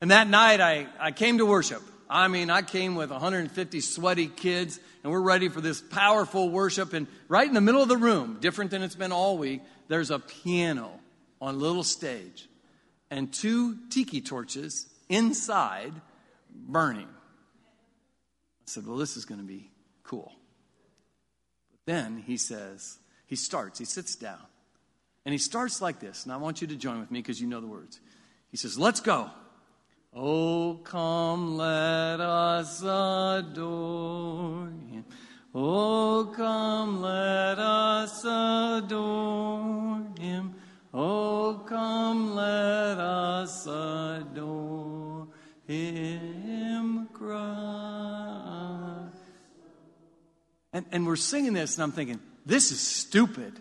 And 0.00 0.10
that 0.10 0.26
night, 0.26 0.62
I, 0.62 0.86
I 0.98 1.10
came 1.10 1.36
to 1.36 1.44
worship. 1.44 1.82
I 2.08 2.28
mean, 2.28 2.48
I 2.48 2.62
came 2.62 2.94
with 2.94 3.10
150 3.10 3.80
sweaty 3.82 4.28
kids, 4.28 4.80
and 5.02 5.12
we're 5.12 5.20
ready 5.20 5.50
for 5.50 5.60
this 5.60 5.82
powerful 5.82 6.48
worship. 6.48 6.94
And 6.94 7.08
right 7.28 7.46
in 7.46 7.52
the 7.52 7.60
middle 7.60 7.82
of 7.82 7.88
the 7.90 7.98
room, 7.98 8.38
different 8.40 8.70
than 8.70 8.80
it's 8.82 8.94
been 8.94 9.12
all 9.12 9.36
week, 9.36 9.60
there's 9.88 10.10
a 10.10 10.18
piano 10.18 10.98
on 11.42 11.56
a 11.56 11.58
little 11.58 11.84
stage 11.84 12.48
and 13.10 13.32
two 13.32 13.76
tiki 13.90 14.20
torches 14.20 14.86
inside 15.08 15.92
burning. 16.54 17.08
I 17.08 18.66
said, 18.66 18.86
Well, 18.86 18.96
this 18.96 19.16
is 19.16 19.24
going 19.24 19.40
to 19.40 19.46
be 19.46 19.70
cool. 20.02 20.32
But 21.70 21.80
then 21.86 22.22
he 22.26 22.36
says, 22.36 22.98
He 23.26 23.36
starts, 23.36 23.78
he 23.78 23.84
sits 23.84 24.16
down, 24.16 24.40
and 25.24 25.32
he 25.32 25.38
starts 25.38 25.82
like 25.82 26.00
this. 26.00 26.24
And 26.24 26.32
I 26.32 26.36
want 26.36 26.60
you 26.60 26.68
to 26.68 26.76
join 26.76 27.00
with 27.00 27.10
me 27.10 27.20
because 27.20 27.40
you 27.40 27.46
know 27.46 27.60
the 27.60 27.66
words. 27.66 28.00
He 28.50 28.56
says, 28.56 28.78
Let's 28.78 29.00
go. 29.00 29.30
Oh, 30.16 30.80
come, 30.84 31.56
let 31.56 32.20
us 32.20 32.80
adore 32.80 34.68
him. 34.88 35.04
Oh, 35.52 36.32
come, 36.36 37.02
let 37.02 37.58
us 37.58 38.24
adore 38.24 40.06
him. 40.18 40.54
Oh, 40.96 41.60
come, 41.66 42.36
let 42.36 42.98
us 42.98 43.66
adore 43.66 45.26
him, 45.66 47.08
Christ. 47.12 47.34
And, 50.72 50.86
and 50.92 51.04
we're 51.04 51.16
singing 51.16 51.52
this, 51.52 51.74
and 51.74 51.82
I'm 51.82 51.90
thinking, 51.90 52.20
this 52.46 52.70
is 52.70 52.80
stupid. 52.80 53.58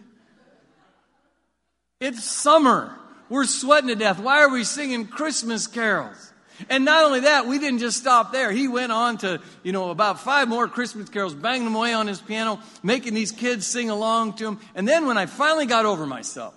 It's 2.00 2.24
summer. 2.24 2.96
We're 3.30 3.46
sweating 3.46 3.88
to 3.88 3.96
death. 3.96 4.20
Why 4.20 4.42
are 4.42 4.52
we 4.52 4.64
singing 4.64 5.08
Christmas 5.08 5.66
carols? 5.66 6.32
And 6.70 6.86
not 6.86 7.04
only 7.04 7.22
that, 7.22 7.48
we 7.48 7.58
didn't 7.58 7.80
just 7.80 7.98
stop 7.98 8.32
there. 8.32 8.52
He 8.52 8.68
went 8.68 8.92
on 8.92 9.18
to, 9.20 9.42
you 9.64 9.72
know, 9.72 9.90
about 9.90 10.20
five 10.20 10.48
more 10.48 10.68
Christmas 10.68 11.10
carols, 11.10 11.34
banging 11.34 11.64
them 11.64 11.74
away 11.74 11.94
on 11.94 12.06
his 12.06 12.22
piano, 12.22 12.60
making 12.84 13.16
these 13.16 13.32
kids 13.32 13.66
sing 13.66 13.90
along 13.90 14.34
to 14.34 14.50
him. 14.50 14.60
And 14.76 14.88
then 14.88 15.08
when 15.08 15.18
I 15.18 15.26
finally 15.26 15.66
got 15.66 15.88
over 15.88 16.06
myself, 16.06 16.54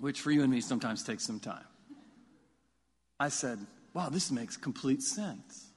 which 0.00 0.20
for 0.20 0.30
you 0.30 0.42
and 0.42 0.50
me 0.50 0.60
sometimes 0.60 1.02
takes 1.02 1.24
some 1.24 1.40
time. 1.40 1.64
I 3.18 3.28
said, 3.28 3.58
wow, 3.92 4.08
this 4.08 4.30
makes 4.30 4.56
complete 4.56 5.02
sense. 5.02 5.70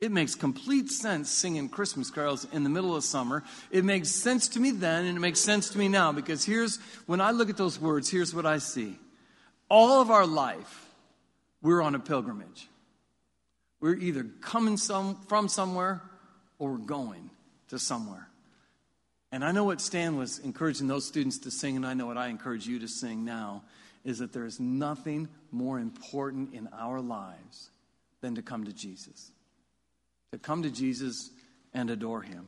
It 0.00 0.10
makes 0.10 0.34
complete 0.34 0.90
sense 0.90 1.30
singing 1.30 1.68
Christmas 1.68 2.10
carols 2.10 2.44
in 2.52 2.64
the 2.64 2.70
middle 2.70 2.96
of 2.96 3.04
summer. 3.04 3.44
It 3.70 3.84
makes 3.84 4.08
sense 4.10 4.48
to 4.48 4.60
me 4.60 4.72
then, 4.72 5.04
and 5.04 5.16
it 5.16 5.20
makes 5.20 5.38
sense 5.38 5.70
to 5.70 5.78
me 5.78 5.86
now 5.88 6.10
because 6.10 6.44
here's, 6.44 6.78
when 7.06 7.20
I 7.20 7.30
look 7.30 7.50
at 7.50 7.56
those 7.56 7.80
words, 7.80 8.10
here's 8.10 8.34
what 8.34 8.44
I 8.44 8.58
see. 8.58 8.98
All 9.68 10.00
of 10.00 10.10
our 10.10 10.26
life, 10.26 10.86
we're 11.62 11.80
on 11.80 11.94
a 11.94 12.00
pilgrimage. 12.00 12.68
We're 13.80 13.94
either 13.94 14.24
coming 14.40 14.76
some, 14.76 15.20
from 15.28 15.46
somewhere 15.46 16.02
or 16.58 16.72
we're 16.72 16.78
going 16.78 17.30
to 17.68 17.78
somewhere. 17.78 18.28
And 19.32 19.42
I 19.42 19.50
know 19.50 19.64
what 19.64 19.80
Stan 19.80 20.16
was 20.18 20.38
encouraging 20.40 20.88
those 20.88 21.06
students 21.06 21.38
to 21.38 21.50
sing, 21.50 21.74
and 21.76 21.86
I 21.86 21.94
know 21.94 22.06
what 22.06 22.18
I 22.18 22.28
encourage 22.28 22.66
you 22.66 22.78
to 22.80 22.88
sing 22.88 23.24
now 23.24 23.62
is 24.04 24.18
that 24.18 24.32
there 24.32 24.44
is 24.44 24.60
nothing 24.60 25.28
more 25.50 25.78
important 25.78 26.52
in 26.52 26.68
our 26.78 27.00
lives 27.00 27.70
than 28.20 28.34
to 28.34 28.42
come 28.42 28.64
to 28.64 28.72
Jesus. 28.72 29.30
To 30.32 30.38
come 30.38 30.62
to 30.64 30.70
Jesus 30.70 31.30
and 31.72 31.88
adore 31.88 32.20
Him. 32.20 32.46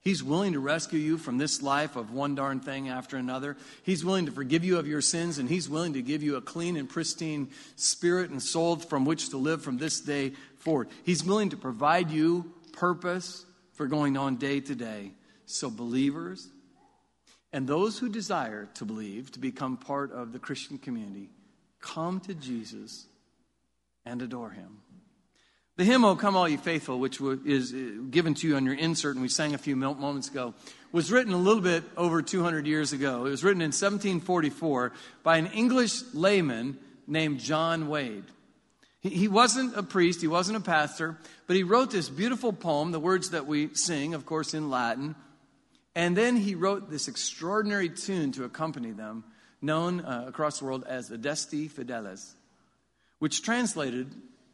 He's 0.00 0.22
willing 0.22 0.54
to 0.54 0.60
rescue 0.60 0.98
you 0.98 1.18
from 1.18 1.38
this 1.38 1.62
life 1.62 1.94
of 1.94 2.12
one 2.12 2.34
darn 2.34 2.60
thing 2.60 2.88
after 2.88 3.16
another. 3.16 3.56
He's 3.82 4.04
willing 4.04 4.26
to 4.26 4.32
forgive 4.32 4.64
you 4.64 4.78
of 4.78 4.88
your 4.88 5.02
sins, 5.02 5.38
and 5.38 5.48
He's 5.48 5.68
willing 5.68 5.92
to 5.92 6.02
give 6.02 6.22
you 6.22 6.36
a 6.36 6.40
clean 6.40 6.76
and 6.76 6.88
pristine 6.88 7.50
spirit 7.76 8.30
and 8.30 8.42
soul 8.42 8.76
from 8.76 9.04
which 9.04 9.30
to 9.30 9.36
live 9.36 9.62
from 9.62 9.78
this 9.78 10.00
day 10.00 10.32
forward. 10.56 10.88
He's 11.04 11.22
willing 11.22 11.50
to 11.50 11.56
provide 11.56 12.10
you 12.10 12.52
purpose 12.72 13.44
for 13.74 13.86
going 13.86 14.16
on 14.16 14.36
day 14.36 14.60
to 14.60 14.74
day. 14.74 15.12
So, 15.50 15.70
believers 15.70 16.46
and 17.54 17.66
those 17.66 17.98
who 17.98 18.10
desire 18.10 18.68
to 18.74 18.84
believe, 18.84 19.32
to 19.32 19.38
become 19.38 19.78
part 19.78 20.12
of 20.12 20.34
the 20.34 20.38
Christian 20.38 20.76
community, 20.76 21.30
come 21.80 22.20
to 22.20 22.34
Jesus 22.34 23.06
and 24.04 24.20
adore 24.20 24.50
him. 24.50 24.82
The 25.76 25.84
hymn, 25.84 26.04
O 26.04 26.16
Come 26.16 26.36
All 26.36 26.46
Ye 26.46 26.58
Faithful, 26.58 26.98
which 26.98 27.18
is 27.46 27.72
uh, 27.72 28.02
given 28.10 28.34
to 28.34 28.48
you 28.48 28.56
on 28.56 28.66
your 28.66 28.74
insert, 28.74 29.14
and 29.14 29.22
we 29.22 29.28
sang 29.30 29.54
a 29.54 29.58
few 29.58 29.74
moments 29.74 30.28
ago, 30.28 30.52
was 30.92 31.10
written 31.10 31.32
a 31.32 31.38
little 31.38 31.62
bit 31.62 31.82
over 31.96 32.20
200 32.20 32.66
years 32.66 32.92
ago. 32.92 33.24
It 33.24 33.30
was 33.30 33.42
written 33.42 33.62
in 33.62 33.68
1744 33.68 34.92
by 35.22 35.38
an 35.38 35.46
English 35.46 36.02
layman 36.12 36.76
named 37.06 37.40
John 37.40 37.88
Wade. 37.88 38.24
He 39.00 39.28
wasn't 39.28 39.76
a 39.76 39.82
priest, 39.82 40.20
he 40.20 40.26
wasn't 40.26 40.58
a 40.58 40.60
pastor, 40.60 41.16
but 41.46 41.56
he 41.56 41.62
wrote 41.62 41.90
this 41.90 42.10
beautiful 42.10 42.52
poem, 42.52 42.90
the 42.90 43.00
words 43.00 43.30
that 43.30 43.46
we 43.46 43.72
sing, 43.72 44.12
of 44.12 44.26
course, 44.26 44.52
in 44.52 44.68
Latin, 44.68 45.14
and 45.98 46.16
then 46.16 46.36
he 46.36 46.54
wrote 46.54 46.90
this 46.90 47.08
extraordinary 47.08 47.88
tune 47.88 48.30
to 48.30 48.44
accompany 48.44 48.92
them, 48.92 49.24
known 49.60 50.00
uh, 50.00 50.26
across 50.28 50.60
the 50.60 50.64
world 50.64 50.84
as 50.86 51.08
the 51.08 51.16
Adeste 51.16 51.68
Fideles, 51.74 52.34
which 53.18 53.42
translated 53.42 54.06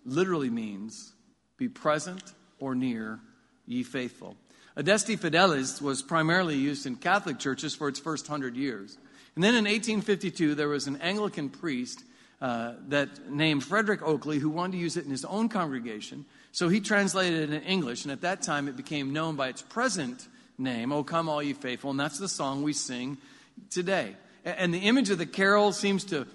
literally 0.06 0.48
means 0.48 1.12
be 1.58 1.68
present 1.68 2.22
or 2.60 2.74
near, 2.74 3.20
ye 3.66 3.82
faithful. 3.82 4.36
Adeste 4.74 5.18
Fideles 5.18 5.82
was 5.82 6.00
primarily 6.00 6.56
used 6.56 6.86
in 6.86 6.96
Catholic 6.96 7.38
churches 7.38 7.74
for 7.74 7.88
its 7.88 7.98
first 7.98 8.26
hundred 8.26 8.56
years. 8.56 8.96
And 9.34 9.44
then 9.44 9.54
in 9.54 9.64
1852, 9.64 10.54
there 10.54 10.68
was 10.68 10.86
an 10.86 10.96
Anglican 11.02 11.50
priest 11.50 12.04
uh, 12.40 12.72
that 12.88 13.30
named 13.30 13.62
Frederick 13.62 14.00
Oakeley 14.00 14.38
who 14.38 14.48
wanted 14.48 14.72
to 14.72 14.78
use 14.78 14.96
it 14.96 15.04
in 15.04 15.10
his 15.10 15.26
own 15.26 15.50
congregation. 15.50 16.24
So 16.52 16.70
he 16.70 16.80
translated 16.80 17.50
it 17.50 17.52
in 17.54 17.62
English, 17.64 18.04
and 18.04 18.12
at 18.12 18.22
that 18.22 18.40
time 18.40 18.66
it 18.66 18.78
became 18.78 19.12
known 19.12 19.36
by 19.36 19.48
its 19.48 19.60
present 19.60 20.26
name, 20.58 20.92
O 20.92 21.04
come 21.04 21.28
all 21.28 21.42
ye 21.42 21.52
faithful, 21.52 21.90
and 21.90 22.00
that's 22.00 22.18
the 22.18 22.28
song 22.28 22.62
we 22.62 22.72
sing 22.72 23.18
today. 23.70 24.16
And 24.44 24.72
the 24.72 24.80
image 24.80 25.10
of 25.10 25.18
the 25.18 25.26
carol 25.26 25.72
seems 25.72 26.04
to 26.06 26.26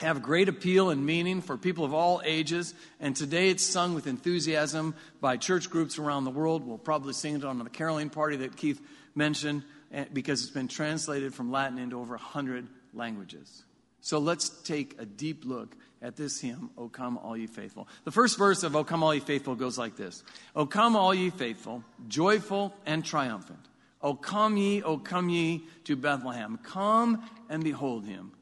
have 0.00 0.22
great 0.22 0.48
appeal 0.48 0.90
and 0.90 1.04
meaning 1.04 1.40
for 1.40 1.56
people 1.56 1.84
of 1.84 1.94
all 1.94 2.20
ages. 2.24 2.74
And 3.00 3.14
today 3.14 3.50
it's 3.50 3.64
sung 3.64 3.94
with 3.94 4.06
enthusiasm 4.06 4.94
by 5.20 5.36
church 5.36 5.70
groups 5.70 5.98
around 5.98 6.24
the 6.24 6.30
world. 6.30 6.66
We'll 6.66 6.78
probably 6.78 7.12
sing 7.12 7.36
it 7.36 7.44
on 7.44 7.58
the 7.58 7.70
caroling 7.70 8.10
party 8.10 8.36
that 8.36 8.56
Keith 8.56 8.80
mentioned 9.14 9.64
eh, 9.92 10.06
because 10.12 10.42
it's 10.42 10.50
been 10.50 10.68
translated 10.68 11.34
from 11.34 11.50
Latin 11.50 11.78
into 11.78 11.98
over 11.98 12.14
100 12.14 12.66
languages. 12.94 13.62
So 14.00 14.18
let's 14.18 14.48
take 14.48 15.00
a 15.00 15.06
deep 15.06 15.44
look 15.44 15.76
at 16.02 16.16
this 16.16 16.40
hymn, 16.40 16.70
O 16.76 16.88
come 16.88 17.16
all 17.16 17.36
ye 17.36 17.46
faithful. 17.46 17.88
The 18.04 18.10
first 18.10 18.36
verse 18.36 18.64
of 18.64 18.74
O 18.74 18.82
come 18.82 19.02
all 19.02 19.14
ye 19.14 19.20
faithful 19.20 19.54
goes 19.54 19.78
like 19.78 19.96
this 19.96 20.24
O 20.54 20.66
come 20.66 20.96
all 20.96 21.14
ye 21.14 21.30
faithful, 21.30 21.84
joyful 22.08 22.74
and 22.84 23.04
triumphant. 23.04 23.60
O 24.02 24.14
come 24.14 24.56
ye, 24.56 24.82
O 24.82 24.98
come 24.98 25.28
ye 25.28 25.62
to 25.84 25.94
Bethlehem. 25.94 26.58
Come 26.62 27.24
and 27.48 27.62
behold 27.62 28.04
him, 28.04 28.32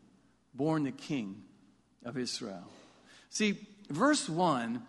born 0.54 0.84
the 0.84 0.90
King 0.90 1.42
of 2.04 2.16
Israel. 2.16 2.64
See, 3.28 3.58
verse 3.90 4.28
1 4.28 4.82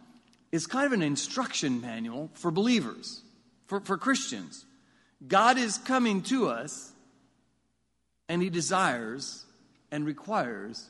is 0.54 0.66
kind 0.68 0.86
of 0.86 0.94
an 0.94 1.02
instruction 1.02 1.82
manual 1.82 2.30
for 2.34 2.52
believers, 2.52 3.22
for, 3.68 3.82
for 3.82 3.98
Christians. 3.98 4.66
God 5.28 5.58
is 5.58 5.78
coming 5.78 6.24
to 6.24 6.48
us, 6.48 6.94
and 8.30 8.42
he 8.42 8.50
desires 8.50 9.46
and 9.92 10.06
requires 10.06 10.90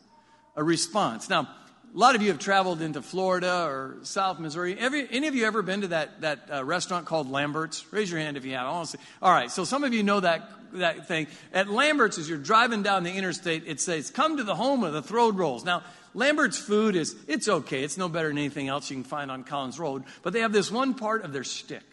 a 0.55 0.63
response. 0.63 1.27
Now, 1.27 1.49
a 1.93 1.97
lot 1.97 2.15
of 2.15 2.21
you 2.21 2.29
have 2.29 2.39
traveled 2.39 2.81
into 2.81 3.01
Florida 3.01 3.65
or 3.65 3.97
South 4.03 4.39
Missouri. 4.39 4.77
Every, 4.79 5.07
any 5.11 5.27
of 5.27 5.35
you 5.35 5.45
ever 5.45 5.61
been 5.61 5.81
to 5.81 5.87
that, 5.89 6.21
that 6.21 6.49
uh, 6.51 6.63
restaurant 6.63 7.05
called 7.05 7.29
Lambert's? 7.29 7.85
Raise 7.91 8.09
your 8.09 8.19
hand 8.19 8.37
if 8.37 8.45
you 8.45 8.53
have. 8.53 8.67
All 8.67 9.31
right, 9.31 9.51
so 9.51 9.65
some 9.65 9.83
of 9.83 9.93
you 9.93 10.01
know 10.01 10.21
that, 10.21 10.49
that 10.73 11.07
thing. 11.07 11.27
At 11.53 11.69
Lambert's, 11.69 12.17
as 12.17 12.29
you're 12.29 12.37
driving 12.37 12.81
down 12.81 13.03
the 13.03 13.11
interstate, 13.11 13.63
it 13.67 13.81
says, 13.81 14.09
come 14.09 14.37
to 14.37 14.43
the 14.43 14.55
home 14.55 14.85
of 14.85 14.93
the 14.93 15.01
throwed 15.01 15.37
rolls. 15.37 15.65
Now, 15.65 15.83
Lambert's 16.13 16.57
food 16.57 16.95
is, 16.95 17.15
it's 17.27 17.49
okay. 17.49 17.83
It's 17.83 17.97
no 17.97 18.07
better 18.07 18.29
than 18.29 18.37
anything 18.37 18.69
else 18.69 18.89
you 18.89 18.95
can 18.95 19.03
find 19.03 19.29
on 19.29 19.43
Collins 19.43 19.79
Road. 19.79 20.03
But 20.23 20.31
they 20.31 20.41
have 20.41 20.53
this 20.53 20.71
one 20.71 20.93
part 20.93 21.25
of 21.25 21.33
their 21.33 21.43
stick 21.43 21.83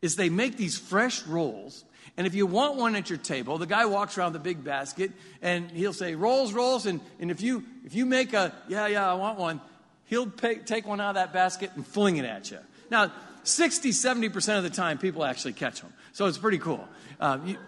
is 0.00 0.16
they 0.16 0.30
make 0.30 0.56
these 0.56 0.78
fresh 0.78 1.26
rolls 1.26 1.84
and 2.16 2.26
if 2.26 2.34
you 2.34 2.46
want 2.46 2.76
one 2.76 2.96
at 2.96 3.10
your 3.10 3.18
table, 3.18 3.58
the 3.58 3.66
guy 3.66 3.86
walks 3.86 4.16
around 4.16 4.32
the 4.32 4.38
big 4.38 4.64
basket 4.64 5.12
and 5.42 5.70
he'll 5.70 5.92
say, 5.92 6.14
rolls, 6.14 6.52
rolls. 6.52 6.86
And, 6.86 7.00
and 7.20 7.30
if, 7.30 7.42
you, 7.42 7.64
if 7.84 7.94
you 7.94 8.06
make 8.06 8.32
a, 8.32 8.54
yeah, 8.68 8.86
yeah, 8.86 9.10
I 9.10 9.14
want 9.14 9.38
one, 9.38 9.60
he'll 10.06 10.28
pay, 10.28 10.56
take 10.56 10.86
one 10.86 11.00
out 11.00 11.10
of 11.10 11.14
that 11.16 11.32
basket 11.32 11.72
and 11.74 11.86
fling 11.86 12.16
it 12.16 12.24
at 12.24 12.50
you. 12.50 12.58
Now, 12.90 13.12
60, 13.42 13.90
70% 13.90 14.56
of 14.56 14.62
the 14.62 14.70
time, 14.70 14.98
people 14.98 15.24
actually 15.24 15.52
catch 15.52 15.80
them. 15.80 15.92
So 16.12 16.26
it's 16.26 16.38
pretty 16.38 16.58
cool. 16.58 16.88
Um, 17.20 17.46
you 17.46 17.58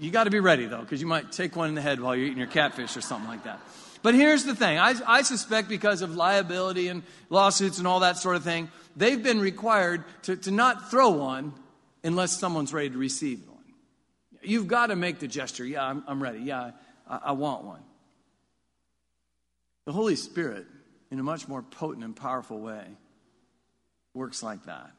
you 0.00 0.10
got 0.10 0.24
to 0.24 0.30
be 0.30 0.40
ready, 0.40 0.64
though, 0.64 0.80
because 0.80 1.00
you 1.02 1.06
might 1.06 1.30
take 1.30 1.54
one 1.54 1.68
in 1.68 1.74
the 1.74 1.82
head 1.82 2.00
while 2.00 2.16
you're 2.16 2.24
eating 2.24 2.38
your 2.38 2.46
catfish 2.46 2.96
or 2.96 3.02
something 3.02 3.28
like 3.28 3.44
that. 3.44 3.60
But 4.02 4.14
here's 4.14 4.44
the 4.44 4.54
thing 4.54 4.78
I, 4.78 4.94
I 5.06 5.22
suspect 5.22 5.68
because 5.68 6.00
of 6.00 6.16
liability 6.16 6.88
and 6.88 7.02
lawsuits 7.28 7.76
and 7.76 7.86
all 7.86 8.00
that 8.00 8.16
sort 8.16 8.36
of 8.36 8.42
thing, 8.42 8.70
they've 8.96 9.22
been 9.22 9.40
required 9.40 10.04
to, 10.22 10.36
to 10.36 10.50
not 10.50 10.90
throw 10.90 11.10
one 11.10 11.52
unless 12.02 12.38
someone's 12.38 12.72
ready 12.72 12.88
to 12.88 12.96
receive 12.96 13.46
one. 13.46 13.49
You've 14.42 14.68
got 14.68 14.86
to 14.86 14.96
make 14.96 15.18
the 15.18 15.28
gesture. 15.28 15.64
Yeah, 15.64 15.84
I'm, 15.84 16.04
I'm 16.06 16.22
ready. 16.22 16.40
Yeah, 16.40 16.72
I, 17.08 17.20
I 17.26 17.32
want 17.32 17.64
one. 17.64 17.82
The 19.84 19.92
Holy 19.92 20.16
Spirit, 20.16 20.66
in 21.10 21.18
a 21.18 21.22
much 21.22 21.48
more 21.48 21.62
potent 21.62 22.04
and 22.04 22.14
powerful 22.14 22.60
way, 22.60 22.84
works 24.14 24.42
like 24.42 24.64
that. 24.64 24.92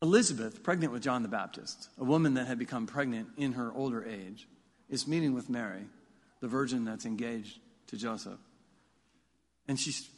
Elizabeth, 0.00 0.62
pregnant 0.62 0.92
with 0.92 1.02
John 1.02 1.22
the 1.22 1.28
Baptist, 1.28 1.88
a 1.98 2.04
woman 2.04 2.34
that 2.34 2.46
had 2.46 2.58
become 2.58 2.86
pregnant 2.86 3.28
in 3.36 3.52
her 3.52 3.72
older 3.72 4.04
age, 4.04 4.46
is 4.88 5.08
meeting 5.08 5.34
with 5.34 5.50
Mary, 5.50 5.86
the 6.40 6.48
virgin 6.48 6.84
that's 6.84 7.04
engaged 7.04 7.58
to 7.88 7.96
Joseph. 7.96 8.38
And 9.66 9.78
she's 9.78 10.08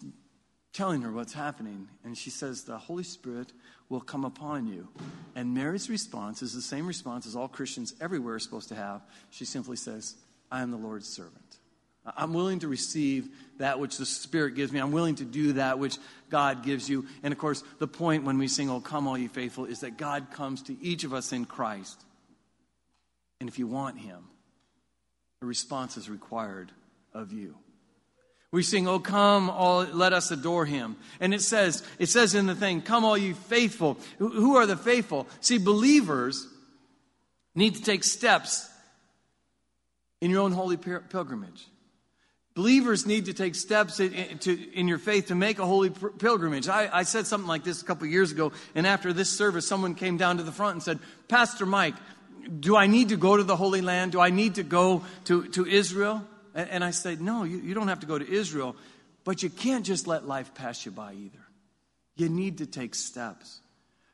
telling 0.72 1.02
her 1.02 1.10
what's 1.10 1.32
happening. 1.32 1.88
And 2.04 2.16
she 2.16 2.30
says, 2.30 2.64
The 2.64 2.78
Holy 2.78 3.02
Spirit 3.02 3.52
will 3.88 4.00
come 4.00 4.24
upon 4.24 4.66
you. 4.66 4.88
And 5.34 5.54
Mary's 5.54 5.90
response 5.90 6.42
is 6.42 6.54
the 6.54 6.62
same 6.62 6.86
response 6.86 7.26
as 7.26 7.36
all 7.36 7.48
Christians 7.48 7.94
everywhere 8.00 8.34
are 8.34 8.40
supposed 8.40 8.68
to 8.68 8.74
have. 8.74 9.02
She 9.30 9.44
simply 9.44 9.76
says, 9.76 10.14
I 10.50 10.62
am 10.62 10.70
the 10.70 10.76
Lord's 10.76 11.08
servant. 11.08 11.36
I'm 12.16 12.32
willing 12.32 12.60
to 12.60 12.68
receive 12.68 13.28
that 13.58 13.78
which 13.78 13.98
the 13.98 14.06
Spirit 14.06 14.54
gives 14.54 14.72
me. 14.72 14.80
I'm 14.80 14.92
willing 14.92 15.16
to 15.16 15.24
do 15.24 15.54
that 15.54 15.78
which 15.78 15.98
God 16.30 16.64
gives 16.64 16.88
you. 16.88 17.06
And 17.22 17.32
of 17.32 17.38
course, 17.38 17.62
the 17.78 17.86
point 17.86 18.24
when 18.24 18.38
we 18.38 18.48
sing, 18.48 18.70
Oh, 18.70 18.80
come, 18.80 19.06
all 19.06 19.18
ye 19.18 19.28
faithful, 19.28 19.66
is 19.66 19.80
that 19.80 19.98
God 19.98 20.30
comes 20.30 20.62
to 20.62 20.76
each 20.82 21.04
of 21.04 21.12
us 21.12 21.32
in 21.32 21.44
Christ. 21.44 22.02
And 23.38 23.48
if 23.48 23.58
you 23.58 23.66
want 23.66 23.98
Him, 23.98 24.24
a 25.42 25.46
response 25.46 25.96
is 25.96 26.08
required 26.08 26.72
of 27.12 27.32
you. 27.32 27.56
We 28.52 28.62
sing, 28.62 28.88
Oh, 28.88 28.98
come, 28.98 29.48
all, 29.48 29.84
let 29.84 30.12
us 30.12 30.30
adore 30.30 30.64
him. 30.64 30.96
And 31.20 31.32
it 31.32 31.42
says, 31.42 31.84
it 31.98 32.06
says 32.06 32.34
in 32.34 32.46
the 32.46 32.54
thing, 32.54 32.82
Come, 32.82 33.04
all 33.04 33.16
you 33.16 33.34
faithful. 33.34 33.98
Who 34.18 34.56
are 34.56 34.66
the 34.66 34.76
faithful? 34.76 35.28
See, 35.40 35.58
believers 35.58 36.46
need 37.54 37.76
to 37.76 37.82
take 37.82 38.04
steps 38.04 38.68
in 40.20 40.30
your 40.30 40.40
own 40.40 40.52
holy 40.52 40.76
pilgrimage. 40.76 41.66
Believers 42.54 43.06
need 43.06 43.26
to 43.26 43.32
take 43.32 43.54
steps 43.54 44.00
in, 44.00 44.38
to, 44.38 44.72
in 44.72 44.88
your 44.88 44.98
faith 44.98 45.28
to 45.28 45.36
make 45.36 45.60
a 45.60 45.66
holy 45.66 45.90
pilgrimage. 45.90 46.68
I, 46.68 46.90
I 46.92 47.02
said 47.04 47.26
something 47.26 47.48
like 47.48 47.62
this 47.62 47.80
a 47.80 47.84
couple 47.84 48.06
years 48.08 48.32
ago, 48.32 48.52
and 48.74 48.86
after 48.86 49.12
this 49.12 49.30
service, 49.30 49.66
someone 49.66 49.94
came 49.94 50.16
down 50.16 50.38
to 50.38 50.42
the 50.42 50.52
front 50.52 50.74
and 50.74 50.82
said, 50.82 50.98
Pastor 51.28 51.64
Mike, 51.64 51.94
do 52.58 52.76
I 52.76 52.88
need 52.88 53.10
to 53.10 53.16
go 53.16 53.36
to 53.36 53.44
the 53.44 53.54
Holy 53.54 53.80
Land? 53.80 54.12
Do 54.12 54.20
I 54.20 54.30
need 54.30 54.56
to 54.56 54.64
go 54.64 55.04
to, 55.26 55.46
to 55.50 55.64
Israel? 55.64 56.24
And 56.70 56.84
I 56.84 56.90
said, 56.90 57.20
No, 57.20 57.44
you, 57.44 57.58
you 57.58 57.74
don't 57.74 57.88
have 57.88 58.00
to 58.00 58.06
go 58.06 58.18
to 58.18 58.28
Israel, 58.28 58.76
but 59.24 59.42
you 59.42 59.50
can't 59.50 59.84
just 59.84 60.06
let 60.06 60.26
life 60.26 60.54
pass 60.54 60.84
you 60.84 60.92
by 60.92 61.14
either. 61.14 61.38
You 62.16 62.28
need 62.28 62.58
to 62.58 62.66
take 62.66 62.94
steps. 62.94 63.60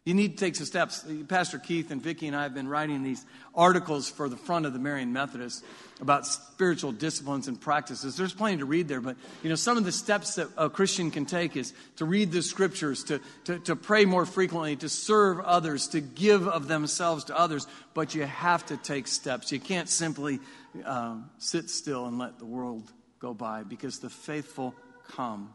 You 0.07 0.15
need 0.15 0.39
to 0.39 0.45
take 0.45 0.55
some 0.55 0.67
steps. 0.67 1.05
Pastor 1.27 1.59
Keith 1.59 1.91
and 1.91 2.01
Vicki 2.01 2.29
and 2.29 2.37
I 2.37 2.45
have 2.45 2.55
been 2.55 2.69
writing 2.69 3.03
these 3.03 3.27
articles 3.57 4.09
for 4.09 4.29
the 4.29 4.37
front 4.37 4.65
of 4.65 4.73
the 4.73 4.79
Marion 4.79 5.13
Methodist 5.13 5.65
about 6.01 6.29
spiritual 6.29 6.93
disciplines 6.93 7.49
and 7.49 7.61
practices. 7.61 8.17
There's 8.17 8.33
plenty 8.33 8.59
to 8.59 8.67
read 8.67 8.87
there, 8.87 9.01
but 9.01 9.17
you 9.43 9.49
know, 9.49 9.57
some 9.57 9.77
of 9.77 9.85
the 9.85 9.91
steps 9.91 10.37
that 10.37 10.47
a 10.57 10.71
Christian 10.71 11.11
can 11.11 11.27
take 11.27 11.57
is 11.57 11.75
to 11.97 12.05
read 12.05 12.31
the 12.31 12.41
scriptures, 12.41 13.03
to, 13.05 13.21
to, 13.47 13.59
to 13.59 13.75
pray 13.75 14.05
more 14.05 14.25
frequently, 14.25 14.77
to 14.77 14.89
serve 14.89 15.41
others, 15.41 15.89
to 15.89 16.01
give 16.01 16.47
of 16.47 16.69
themselves 16.69 17.25
to 17.25 17.37
others. 17.37 17.67
But 17.93 18.15
you 18.15 18.23
have 18.23 18.65
to 18.67 18.77
take 18.77 19.09
steps. 19.09 19.51
You 19.51 19.59
can't 19.59 19.89
simply 19.89 20.39
um, 20.85 21.31
sit 21.39 21.71
still 21.71 22.07
and 22.07 22.19
let 22.19 22.39
the 22.39 22.45
world 22.45 22.91
go 23.19 23.35
by 23.35 23.63
because 23.63 23.99
the 23.99 24.11
faithful 24.11 24.75
come. 25.09 25.53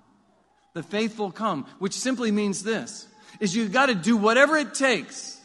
The 0.73 0.83
faithful 0.83 1.31
come, 1.31 1.65
which 1.79 1.93
simply 1.93 2.31
means 2.31 2.63
this 2.63 3.07
is 3.39 3.55
you've 3.55 3.71
got 3.71 3.87
to 3.87 3.95
do 3.95 4.17
whatever 4.17 4.57
it 4.57 4.73
takes 4.73 5.39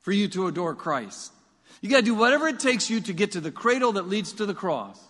for 0.00 0.12
you 0.12 0.28
to 0.28 0.46
adore 0.46 0.74
Christ. 0.74 1.32
You 1.80 1.90
got 1.90 1.98
to 1.98 2.02
do 2.02 2.14
whatever 2.14 2.48
it 2.48 2.60
takes 2.60 2.90
you 2.90 3.00
to 3.00 3.12
get 3.12 3.32
to 3.32 3.40
the 3.40 3.50
cradle 3.50 3.92
that 3.92 4.08
leads 4.08 4.34
to 4.34 4.46
the 4.46 4.54
cross. 4.54 5.00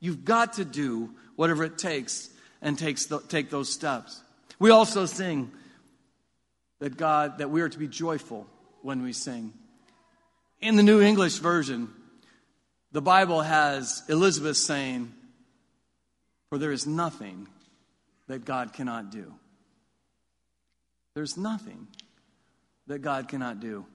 You've 0.00 0.24
got 0.24 0.54
to 0.54 0.64
do 0.64 1.10
whatever 1.36 1.64
it 1.64 1.78
takes 1.78 2.30
and 2.60 2.78
takes 2.78 3.06
the, 3.06 3.20
take 3.20 3.50
those 3.50 3.72
steps. 3.72 4.22
We 4.58 4.70
also 4.70 5.06
sing 5.06 5.50
that 6.80 6.96
God 6.96 7.38
that 7.38 7.50
we 7.50 7.62
are 7.62 7.68
to 7.68 7.78
be 7.78 7.88
joyful 7.88 8.46
when 8.82 9.02
we 9.02 9.12
sing. 9.12 9.52
In 10.60 10.76
the 10.76 10.82
New 10.82 11.00
English 11.00 11.38
version, 11.38 11.90
the 12.92 13.02
Bible 13.02 13.42
has 13.42 14.02
Elizabeth 14.08 14.56
saying, 14.56 15.12
For 16.48 16.58
there 16.58 16.72
is 16.72 16.86
nothing 16.86 17.48
that 18.28 18.44
God 18.44 18.72
cannot 18.72 19.10
do. 19.10 19.34
There's 21.14 21.36
nothing 21.36 21.86
that 22.86 23.00
God 23.00 23.28
cannot 23.28 23.60
do. 23.60 23.86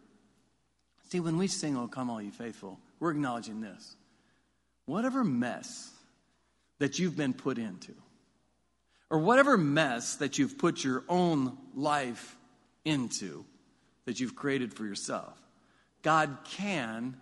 See, 1.10 1.20
when 1.20 1.38
we 1.38 1.48
sing, 1.48 1.78
Oh, 1.78 1.88
come, 1.88 2.10
all 2.10 2.22
you 2.22 2.32
faithful, 2.32 2.80
we're 3.00 3.12
acknowledging 3.12 3.62
this. 3.62 3.96
Whatever 4.86 5.24
mess 5.24 5.92
that 6.80 7.00
you've 7.00 7.16
been 7.16 7.34
put 7.34 7.58
into, 7.58 7.94
or 9.10 9.20
whatever 9.20 9.58
mess 9.58 10.16
that 10.16 10.40
you've 10.40 10.58
put 10.58 10.84
your 10.84 11.04
own 11.10 11.58
life 11.76 12.36
into, 12.86 13.46
that 14.06 14.20
you've 14.20 14.36
created 14.36 14.74
for 14.74 14.86
yourself, 14.86 15.38
God 16.02 16.38
can 16.46 17.18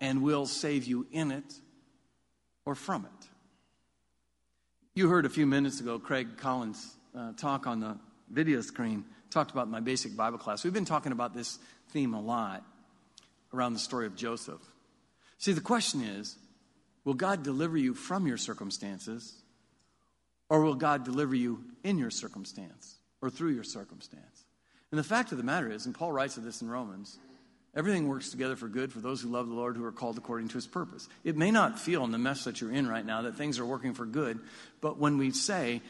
and 0.00 0.22
will 0.22 0.46
save 0.46 0.84
you 0.84 1.06
in 1.12 1.30
it 1.30 1.54
or 2.64 2.74
from 2.74 3.04
it. 3.04 3.28
You 4.94 5.08
heard 5.08 5.26
a 5.26 5.30
few 5.30 5.46
minutes 5.46 5.80
ago 5.80 5.98
Craig 5.98 6.36
Collins 6.36 6.96
uh, 7.16 7.32
talk 7.32 7.66
on 7.66 7.80
the 7.80 7.98
video 8.30 8.60
screen 8.60 9.04
talked 9.30 9.50
about 9.50 9.68
my 9.68 9.80
basic 9.80 10.16
Bible 10.16 10.38
class. 10.38 10.64
We've 10.64 10.72
been 10.72 10.84
talking 10.84 11.12
about 11.12 11.34
this 11.34 11.58
theme 11.90 12.14
a 12.14 12.20
lot 12.20 12.64
around 13.52 13.74
the 13.74 13.78
story 13.78 14.06
of 14.06 14.16
Joseph. 14.16 14.60
See, 15.38 15.52
the 15.52 15.60
question 15.60 16.02
is 16.02 16.36
will 17.04 17.14
God 17.14 17.42
deliver 17.42 17.76
you 17.76 17.94
from 17.94 18.26
your 18.26 18.36
circumstances, 18.36 19.34
or 20.48 20.62
will 20.62 20.74
God 20.74 21.04
deliver 21.04 21.34
you 21.34 21.64
in 21.84 21.98
your 21.98 22.10
circumstance 22.10 22.96
or 23.22 23.30
through 23.30 23.50
your 23.50 23.64
circumstance? 23.64 24.44
And 24.90 24.98
the 24.98 25.04
fact 25.04 25.32
of 25.32 25.38
the 25.38 25.44
matter 25.44 25.70
is, 25.70 25.86
and 25.86 25.94
Paul 25.94 26.12
writes 26.12 26.38
of 26.38 26.44
this 26.44 26.62
in 26.62 26.68
Romans, 26.68 27.18
everything 27.78 28.08
works 28.08 28.30
together 28.30 28.56
for 28.56 28.66
good 28.66 28.92
for 28.92 28.98
those 28.98 29.22
who 29.22 29.28
love 29.28 29.48
the 29.48 29.54
Lord 29.54 29.76
who 29.76 29.84
are 29.84 29.92
called 29.92 30.18
according 30.18 30.48
to 30.48 30.54
his 30.54 30.66
purpose. 30.66 31.08
It 31.22 31.36
may 31.36 31.52
not 31.52 31.78
feel 31.78 32.02
in 32.04 32.10
the 32.10 32.18
mess 32.18 32.44
that 32.44 32.60
you're 32.60 32.72
in 32.72 32.88
right 32.88 33.06
now 33.06 33.22
that 33.22 33.36
things 33.36 33.60
are 33.60 33.64
working 33.64 33.94
for 33.94 34.04
good, 34.04 34.40
but 34.80 34.98
when 34.98 35.16
we 35.16 35.30
say 35.30 35.80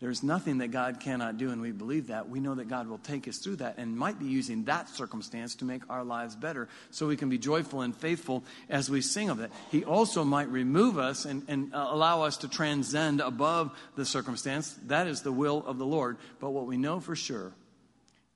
there's 0.00 0.22
nothing 0.22 0.58
that 0.58 0.68
God 0.68 1.00
cannot 1.00 1.38
do, 1.38 1.50
and 1.50 1.60
we 1.60 1.72
believe 1.72 2.06
that. 2.06 2.28
We 2.28 2.38
know 2.38 2.54
that 2.54 2.68
God 2.68 2.86
will 2.86 2.98
take 2.98 3.26
us 3.26 3.38
through 3.38 3.56
that 3.56 3.78
and 3.78 3.96
might 3.96 4.18
be 4.18 4.26
using 4.26 4.64
that 4.64 4.88
circumstance 4.88 5.56
to 5.56 5.64
make 5.64 5.82
our 5.90 6.04
lives 6.04 6.36
better 6.36 6.68
so 6.92 7.08
we 7.08 7.16
can 7.16 7.28
be 7.28 7.38
joyful 7.38 7.80
and 7.80 7.96
faithful 7.96 8.44
as 8.68 8.88
we 8.88 9.00
sing 9.00 9.28
of 9.28 9.40
it. 9.40 9.50
He 9.72 9.84
also 9.84 10.22
might 10.22 10.48
remove 10.50 10.98
us 10.98 11.24
and, 11.24 11.42
and 11.48 11.74
uh, 11.74 11.88
allow 11.90 12.22
us 12.22 12.36
to 12.38 12.48
transcend 12.48 13.20
above 13.20 13.76
the 13.96 14.04
circumstance. 14.04 14.78
That 14.86 15.08
is 15.08 15.22
the 15.22 15.32
will 15.32 15.64
of 15.66 15.78
the 15.78 15.86
Lord. 15.86 16.18
But 16.38 16.50
what 16.50 16.66
we 16.66 16.76
know 16.76 17.00
for 17.00 17.16
sure 17.16 17.52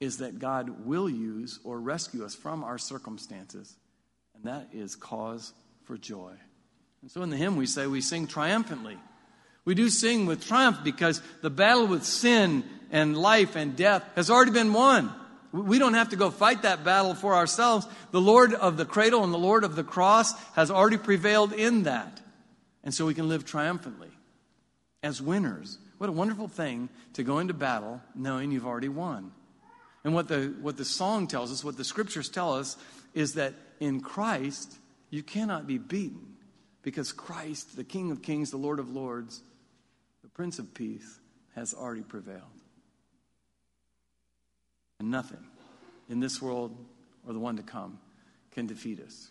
is 0.02 0.18
that 0.18 0.40
God 0.40 0.84
will 0.84 1.08
use 1.08 1.60
or 1.62 1.78
rescue 1.78 2.24
us 2.24 2.34
from 2.34 2.64
our 2.64 2.76
circumstances, 2.76 3.76
and 4.34 4.42
that 4.46 4.70
is 4.72 4.96
cause 4.96 5.52
for 5.84 5.96
joy. 5.96 6.32
And 7.02 7.10
so 7.10 7.22
in 7.22 7.30
the 7.30 7.36
hymn, 7.36 7.54
we 7.54 7.66
say 7.66 7.86
we 7.86 8.00
sing 8.00 8.26
triumphantly. 8.26 8.98
We 9.64 9.76
do 9.76 9.88
sing 9.88 10.26
with 10.26 10.44
triumph 10.44 10.80
because 10.82 11.22
the 11.40 11.50
battle 11.50 11.86
with 11.86 12.02
sin 12.02 12.64
and 12.90 13.16
life 13.16 13.54
and 13.54 13.76
death 13.76 14.02
has 14.16 14.28
already 14.28 14.50
been 14.50 14.72
won. 14.72 15.14
We 15.52 15.78
don't 15.78 15.94
have 15.94 16.08
to 16.08 16.16
go 16.16 16.30
fight 16.30 16.62
that 16.62 16.82
battle 16.82 17.14
for 17.14 17.36
ourselves. 17.36 17.86
The 18.10 18.20
Lord 18.20 18.54
of 18.54 18.76
the 18.76 18.84
cradle 18.84 19.22
and 19.22 19.32
the 19.32 19.38
Lord 19.38 19.62
of 19.62 19.76
the 19.76 19.84
cross 19.84 20.34
has 20.54 20.68
already 20.68 20.98
prevailed 20.98 21.52
in 21.52 21.84
that. 21.84 22.20
And 22.82 22.92
so 22.92 23.06
we 23.06 23.14
can 23.14 23.28
live 23.28 23.44
triumphantly 23.44 24.10
as 25.00 25.22
winners 25.22 25.78
What 25.98 26.10
a 26.10 26.12
wonderful 26.12 26.48
thing 26.48 26.88
to 27.12 27.22
go 27.22 27.38
into 27.38 27.54
battle 27.54 28.00
knowing 28.16 28.50
you've 28.50 28.66
already 28.66 28.88
won. 28.88 29.30
And 30.04 30.14
what 30.14 30.28
the, 30.28 30.54
what 30.60 30.76
the 30.76 30.84
song 30.84 31.26
tells 31.26 31.52
us, 31.52 31.64
what 31.64 31.76
the 31.76 31.84
scriptures 31.84 32.28
tell 32.28 32.54
us, 32.54 32.76
is 33.14 33.34
that 33.34 33.54
in 33.78 34.00
Christ, 34.00 34.76
you 35.10 35.22
cannot 35.22 35.66
be 35.66 35.78
beaten 35.78 36.36
because 36.82 37.12
Christ, 37.12 37.76
the 37.76 37.84
King 37.84 38.10
of 38.10 38.22
Kings, 38.22 38.50
the 38.50 38.56
Lord 38.56 38.78
of 38.78 38.90
Lords, 38.90 39.42
the 40.22 40.28
Prince 40.28 40.58
of 40.58 40.74
Peace, 40.74 41.20
has 41.54 41.74
already 41.74 42.02
prevailed. 42.02 42.40
And 44.98 45.10
nothing 45.10 45.44
in 46.08 46.20
this 46.20 46.40
world 46.40 46.76
or 47.26 47.32
the 47.32 47.38
one 47.38 47.56
to 47.56 47.62
come 47.62 47.98
can 48.50 48.66
defeat 48.66 49.00
us. 49.00 49.30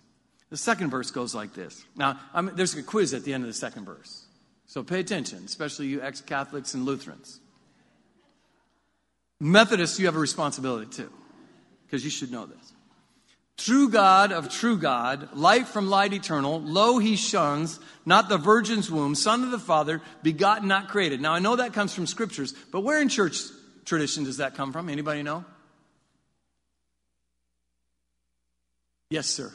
The 0.50 0.58
second 0.58 0.90
verse 0.90 1.12
goes 1.12 1.34
like 1.34 1.54
this. 1.54 1.84
Now, 1.96 2.20
I'm, 2.34 2.52
there's 2.56 2.76
a 2.76 2.84
quiz 2.84 3.14
at 3.14 3.24
the 3.24 3.34
end 3.34 3.44
of 3.44 3.48
the 3.48 3.54
second 3.54 3.86
verse. 3.86 4.26
So 4.66 4.84
pay 4.84 5.00
attention, 5.00 5.44
especially 5.46 5.88
you 5.88 6.02
ex 6.02 6.22
Catholics 6.22 6.74
and 6.74 6.86
Lutherans. 6.86 7.40
Methodists, 9.44 10.00
you 10.00 10.06
have 10.06 10.16
a 10.16 10.20
responsibility 10.20 10.86
too, 10.86 11.12
because 11.84 12.04
you 12.04 12.12
should 12.12 12.32
know 12.32 12.46
this. 12.46 12.74
True 13.58 13.90
God 13.90 14.32
of 14.32 14.50
true 14.50 14.78
God, 14.78 15.36
light 15.36 15.68
from 15.68 15.90
light 15.90 16.14
eternal, 16.14 16.62
lo 16.62 17.00
he 17.00 17.16
shuns, 17.16 17.80
not 18.06 18.30
the 18.30 18.38
virgin's 18.38 18.92
womb, 18.92 19.16
son 19.16 19.44
of 19.44 19.50
the 19.50 19.58
Father, 19.58 20.00
begotten, 20.22 20.68
not 20.68 20.90
created. 20.90 21.22
Now 21.22 21.34
I 21.34 21.40
know 21.40 21.56
that 21.56 21.74
comes 21.74 21.92
from 21.92 22.06
scriptures, 22.06 22.54
but 22.72 22.82
where 22.82 23.02
in 23.02 23.10
church 23.10 23.40
tradition 23.84 24.26
does 24.26 24.38
that 24.38 24.54
come 24.54 24.72
from? 24.72 24.90
Anybody 24.90 25.24
know? 25.24 25.44
Yes, 29.10 29.26
sir. 29.26 29.52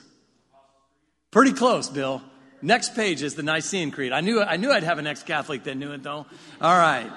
Pretty 1.31 1.53
close, 1.53 1.89
Bill. 1.89 2.23
Next 2.61 2.97
page 2.97 3.23
is 3.23 3.37
the 3.37 3.45
Nicene 3.45 3.93
Creed. 3.93 4.13
I 4.13 4.21
knew, 4.21 4.43
I 4.43 4.57
knew 4.57 4.73
I'd 4.73 4.83
have 4.83 4.99
an 4.99 5.07
ex 5.07 5.23
Catholic 5.23 5.63
that 5.65 5.77
knew 5.77 5.93
it, 5.93 6.03
though. 6.03 6.27
All 6.61 6.77
right. 6.77 7.11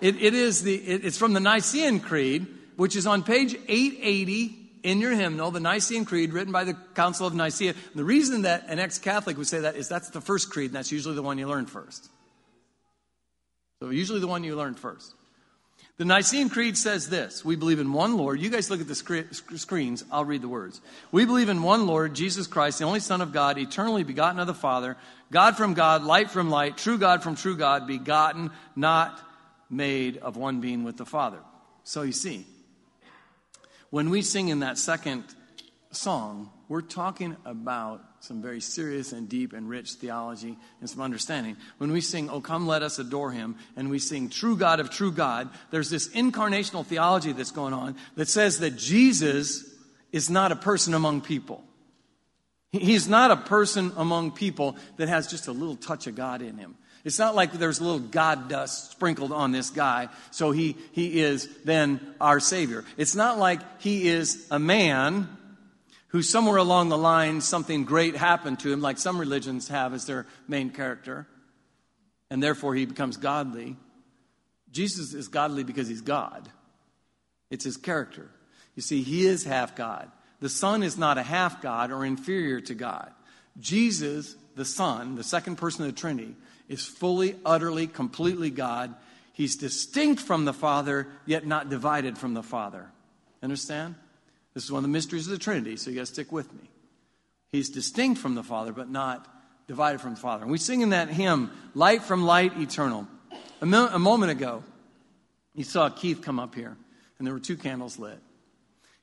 It, 0.00 0.20
it 0.20 0.34
is 0.34 0.62
the, 0.62 0.74
it, 0.74 1.04
it's 1.04 1.18
from 1.18 1.32
the 1.32 1.40
Nicene 1.40 2.00
Creed, 2.00 2.46
which 2.76 2.96
is 2.96 3.06
on 3.06 3.22
page 3.22 3.54
880 3.54 4.64
in 4.82 5.00
your 5.00 5.12
hymnal, 5.12 5.50
the 5.50 5.60
Nicene 5.60 6.04
Creed, 6.04 6.32
written 6.32 6.52
by 6.52 6.64
the 6.64 6.74
Council 6.94 7.26
of 7.26 7.34
Nicaea. 7.34 7.70
And 7.70 7.94
the 7.94 8.04
reason 8.04 8.42
that 8.42 8.66
an 8.68 8.78
ex 8.78 8.98
Catholic 8.98 9.36
would 9.38 9.46
say 9.46 9.60
that 9.60 9.76
is 9.76 9.88
that's 9.88 10.10
the 10.10 10.20
first 10.20 10.50
creed, 10.50 10.66
and 10.66 10.76
that's 10.76 10.92
usually 10.92 11.14
the 11.14 11.22
one 11.22 11.38
you 11.38 11.48
learn 11.48 11.66
first. 11.66 12.08
So, 13.80 13.90
usually 13.90 14.20
the 14.20 14.26
one 14.26 14.44
you 14.44 14.56
learn 14.56 14.74
first. 14.74 15.14
The 15.96 16.04
Nicene 16.04 16.48
Creed 16.48 16.76
says 16.76 17.08
this 17.08 17.44
We 17.44 17.56
believe 17.56 17.78
in 17.78 17.92
one 17.92 18.16
Lord. 18.16 18.40
You 18.40 18.50
guys 18.50 18.68
look 18.68 18.80
at 18.80 18.88
the 18.88 18.94
screens, 18.94 20.04
I'll 20.10 20.24
read 20.24 20.42
the 20.42 20.48
words. 20.48 20.80
We 21.12 21.24
believe 21.24 21.48
in 21.48 21.62
one 21.62 21.86
Lord, 21.86 22.14
Jesus 22.14 22.46
Christ, 22.46 22.78
the 22.78 22.84
only 22.84 23.00
Son 23.00 23.20
of 23.20 23.32
God, 23.32 23.58
eternally 23.58 24.02
begotten 24.02 24.40
of 24.40 24.46
the 24.46 24.54
Father, 24.54 24.96
God 25.30 25.56
from 25.56 25.74
God, 25.74 26.02
light 26.02 26.30
from 26.30 26.50
light, 26.50 26.76
true 26.76 26.98
God 26.98 27.22
from 27.22 27.36
true 27.36 27.56
God, 27.56 27.86
begotten, 27.86 28.50
not 28.74 29.20
made 29.70 30.18
of 30.18 30.36
one 30.36 30.60
being 30.60 30.84
with 30.84 30.96
the 30.96 31.06
Father. 31.06 31.40
So 31.84 32.02
you 32.02 32.12
see, 32.12 32.46
when 33.90 34.10
we 34.10 34.22
sing 34.22 34.48
in 34.48 34.60
that 34.60 34.78
second 34.78 35.24
song, 35.92 36.50
we're 36.68 36.80
talking 36.80 37.36
about 37.44 38.02
some 38.20 38.40
very 38.40 38.60
serious 38.60 39.12
and 39.12 39.28
deep 39.28 39.52
and 39.52 39.68
rich 39.68 39.92
theology 39.92 40.56
and 40.80 40.88
some 40.88 41.02
understanding. 41.02 41.56
When 41.78 41.92
we 41.92 42.00
sing, 42.00 42.30
Oh, 42.30 42.40
come, 42.40 42.66
let 42.66 42.82
us 42.82 42.98
adore 42.98 43.30
him, 43.30 43.56
and 43.76 43.90
we 43.90 43.98
sing, 43.98 44.30
True 44.30 44.56
God 44.56 44.80
of 44.80 44.90
true 44.90 45.12
God, 45.12 45.50
there's 45.70 45.90
this 45.90 46.08
incarnational 46.08 46.86
theology 46.86 47.32
that's 47.32 47.50
going 47.50 47.74
on 47.74 47.96
that 48.16 48.28
says 48.28 48.60
that 48.60 48.76
Jesus 48.76 49.70
is 50.10 50.30
not 50.30 50.52
a 50.52 50.56
person 50.56 50.94
among 50.94 51.20
people. 51.20 51.62
He's 52.72 53.08
not 53.08 53.30
a 53.30 53.36
person 53.36 53.92
among 53.96 54.32
people 54.32 54.76
that 54.96 55.08
has 55.08 55.28
just 55.28 55.46
a 55.46 55.52
little 55.52 55.76
touch 55.76 56.06
of 56.06 56.16
God 56.16 56.42
in 56.42 56.58
him. 56.58 56.76
It's 57.04 57.18
not 57.18 57.34
like 57.34 57.52
there's 57.52 57.80
a 57.80 57.84
little 57.84 57.98
God 58.00 58.48
dust 58.48 58.92
sprinkled 58.92 59.30
on 59.30 59.52
this 59.52 59.68
guy, 59.68 60.08
so 60.30 60.52
he, 60.52 60.76
he 60.92 61.20
is 61.20 61.48
then 61.64 62.00
our 62.20 62.40
Savior. 62.40 62.84
It's 62.96 63.14
not 63.14 63.38
like 63.38 63.60
he 63.82 64.08
is 64.08 64.46
a 64.50 64.58
man 64.58 65.28
who 66.08 66.22
somewhere 66.22 66.56
along 66.56 66.88
the 66.88 66.96
line 66.96 67.42
something 67.42 67.84
great 67.84 68.16
happened 68.16 68.60
to 68.60 68.72
him, 68.72 68.80
like 68.80 68.96
some 68.98 69.18
religions 69.18 69.68
have 69.68 69.92
as 69.92 70.06
their 70.06 70.26
main 70.48 70.70
character, 70.70 71.26
and 72.30 72.42
therefore 72.42 72.74
he 72.74 72.86
becomes 72.86 73.18
godly. 73.18 73.76
Jesus 74.70 75.12
is 75.12 75.28
godly 75.28 75.62
because 75.62 75.88
he's 75.88 76.00
God, 76.00 76.48
it's 77.50 77.64
his 77.64 77.76
character. 77.76 78.30
You 78.76 78.82
see, 78.82 79.02
he 79.02 79.26
is 79.26 79.44
half 79.44 79.76
God. 79.76 80.10
The 80.40 80.48
Son 80.48 80.82
is 80.82 80.98
not 80.98 81.18
a 81.18 81.22
half 81.22 81.62
God 81.62 81.92
or 81.92 82.04
inferior 82.04 82.60
to 82.62 82.74
God. 82.74 83.12
Jesus, 83.58 84.36
the 84.56 84.64
Son, 84.64 85.16
the 85.16 85.24
second 85.24 85.56
person 85.56 85.84
of 85.84 85.94
the 85.94 86.00
Trinity, 86.00 86.34
is 86.68 86.86
fully, 86.86 87.36
utterly, 87.44 87.86
completely 87.86 88.50
God. 88.50 88.94
He's 89.32 89.56
distinct 89.56 90.22
from 90.22 90.44
the 90.44 90.52
Father, 90.52 91.08
yet 91.26 91.46
not 91.46 91.68
divided 91.68 92.16
from 92.16 92.34
the 92.34 92.42
Father. 92.42 92.86
Understand? 93.42 93.96
This 94.54 94.64
is 94.64 94.72
one 94.72 94.78
of 94.78 94.82
the 94.84 94.88
mysteries 94.88 95.26
of 95.26 95.32
the 95.32 95.38
Trinity, 95.38 95.76
so 95.76 95.90
you 95.90 95.96
got 95.96 96.06
to 96.06 96.12
stick 96.12 96.30
with 96.30 96.52
me. 96.54 96.70
He's 97.50 97.68
distinct 97.68 98.20
from 98.20 98.34
the 98.34 98.42
Father, 98.42 98.72
but 98.72 98.88
not 98.88 99.28
divided 99.66 100.00
from 100.00 100.14
the 100.14 100.20
Father. 100.20 100.42
And 100.42 100.52
we 100.52 100.58
sing 100.58 100.80
in 100.80 100.90
that 100.90 101.08
hymn, 101.08 101.50
Light 101.74 102.02
from 102.02 102.24
Light 102.24 102.58
Eternal. 102.58 103.06
A, 103.60 103.66
mo- 103.66 103.90
a 103.92 103.98
moment 103.98 104.32
ago, 104.32 104.62
you 105.54 105.64
saw 105.64 105.88
Keith 105.88 106.22
come 106.22 106.38
up 106.38 106.54
here, 106.54 106.76
and 107.18 107.26
there 107.26 107.34
were 107.34 107.40
two 107.40 107.56
candles 107.56 107.98
lit. 107.98 108.18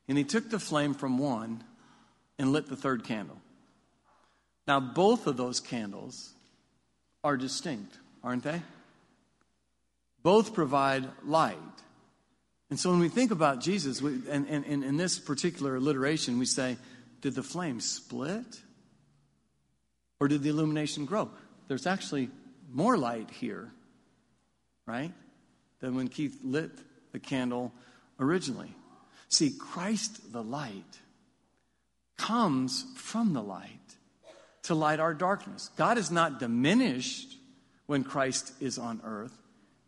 And 0.08 0.18
he 0.18 0.24
took 0.24 0.50
the 0.50 0.60
flame 0.60 0.94
from 0.94 1.18
one 1.18 1.64
and 2.38 2.52
lit 2.52 2.68
the 2.68 2.76
third 2.76 3.04
candle. 3.04 3.38
Now, 4.68 4.80
both 4.80 5.28
of 5.28 5.38
those 5.38 5.60
candles 5.60 6.34
are 7.24 7.38
distinct, 7.38 7.98
aren't 8.24 8.44
they? 8.44 8.62
Both 10.24 10.54
provide 10.54 11.08
light. 11.26 11.58
And 12.70 12.80
so 12.80 12.90
when 12.92 13.00
we 13.00 13.10
think 13.10 13.32
about 13.32 13.60
Jesus, 13.60 14.02
we, 14.02 14.20
and, 14.30 14.48
and, 14.48 14.66
and 14.66 14.84
in 14.84 14.98
this 14.98 15.20
particular 15.20 15.76
alliteration, 15.76 16.40
we 16.40 16.46
say, 16.46 16.78
did 17.22 17.36
the 17.36 17.44
flame 17.44 17.80
split? 17.80 18.62
Or 20.20 20.28
did 20.28 20.44
the 20.44 20.50
illumination 20.50 21.06
grow? 21.06 21.30
There's 21.68 21.88
actually 21.88 22.30
more 22.72 22.98
light 22.98 23.30
here, 23.32 23.72
right? 24.86 25.12
Than 25.80 25.96
when 25.96 26.08
Keith 26.08 26.38
lit 26.44 26.72
the 27.12 27.20
candle 27.20 27.74
originally. 28.20 28.74
See, 29.30 29.52
Christ 29.52 30.32
the 30.32 30.44
light 30.44 31.00
comes 32.18 32.86
from 32.96 33.34
the 33.34 33.42
light 33.42 33.81
to 34.64 34.76
light 34.76 35.00
our 35.00 35.14
darkness. 35.14 35.70
God 35.76 35.98
is 35.98 36.12
not 36.12 36.40
diminished 36.40 37.38
when 37.88 38.04
Christ 38.04 38.54
is 38.60 38.78
on 38.78 39.02
earth. 39.04 39.36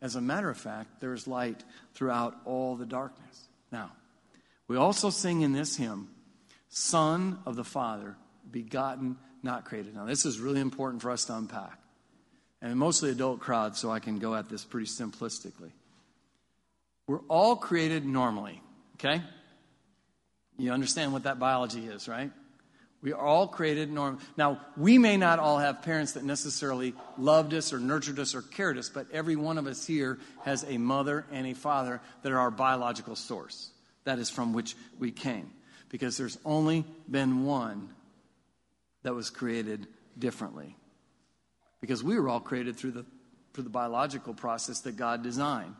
As 0.02 0.16
a 0.16 0.22
matter 0.22 0.50
of 0.50 0.58
fact, 0.58 1.00
there 1.00 1.14
is 1.14 1.28
light 1.28 1.64
throughout 1.94 2.36
all 2.46 2.76
the 2.76 2.86
darkness. 2.86 3.48
Now, 3.72 3.92
we 4.68 4.78
also 4.78 5.10
sing 5.10 5.42
in 5.42 5.54
this 5.54 5.78
hymn, 5.78 6.10
Son 6.70 7.40
of 7.46 7.56
the 7.56 7.64
Father, 7.64 8.16
begotten, 8.52 9.18
not 9.42 9.66
created. 9.66 9.96
Now, 9.96 10.06
this 10.06 10.26
is 10.26 10.40
really 10.40 10.60
important 10.60 11.02
for 11.02 11.12
us 11.12 11.26
to 11.26 11.36
unpack. 11.36 11.80
And 12.62 12.78
mostly 12.78 13.12
adult 13.12 13.40
crowd, 13.40 13.76
so 13.76 13.92
I 13.92 14.00
can 14.00 14.20
go 14.20 14.36
at 14.36 14.50
this 14.50 14.64
pretty 14.64 14.88
simplistically. 14.88 15.72
We're 17.08 17.20
all 17.28 17.58
created 17.58 18.06
normally, 18.06 18.62
okay? 18.96 19.22
You 20.58 20.72
understand 20.72 21.12
what 21.12 21.24
that 21.24 21.40
biology 21.40 21.86
is, 21.86 22.08
right? 22.08 22.32
We 23.04 23.12
are 23.12 23.20
all 23.20 23.48
created 23.50 23.92
normal. 23.92 24.22
Now, 24.38 24.62
we 24.78 24.98
may 24.98 25.18
not 25.18 25.38
all 25.38 25.60
have 25.60 25.82
parents 25.82 26.13
that 26.13 26.24
necessarily 26.24 26.94
loved 27.18 27.54
us 27.54 27.74
or 27.74 27.80
nurtured 27.80 28.18
us 28.18 28.34
or 28.34 28.42
cared 28.42 28.78
us, 28.78 28.88
but 28.88 29.08
every 29.12 29.36
one 29.36 29.58
of 29.58 29.68
us 29.68 29.86
here 29.86 30.20
has 30.46 30.63
a 30.63 30.78
mother 30.78 31.26
and 31.30 31.46
a 31.46 31.54
father 31.54 32.00
that 32.22 32.32
are 32.32 32.39
our 32.39 32.50
biological 32.50 33.18
source. 33.18 33.72
That 34.06 34.20
is 34.20 34.30
from 34.30 34.54
which 34.54 34.76
we 35.00 35.12
came. 35.12 35.52
Because 35.89 36.16
there's 36.16 36.38
only 36.46 36.86
been 37.12 37.44
one 37.44 37.89
that 39.04 39.13
was 39.13 39.30
created 39.30 39.86
differently. 40.18 40.78
Because 41.82 42.06
we 42.06 42.18
were 42.18 42.30
all 42.30 42.39
created 42.39 42.78
through 42.78 42.92
the, 42.92 43.06
through 43.54 43.66
the 43.66 43.70
biological 43.70 44.34
process 44.34 44.80
that 44.82 44.96
God 44.96 45.24
designed. 45.24 45.76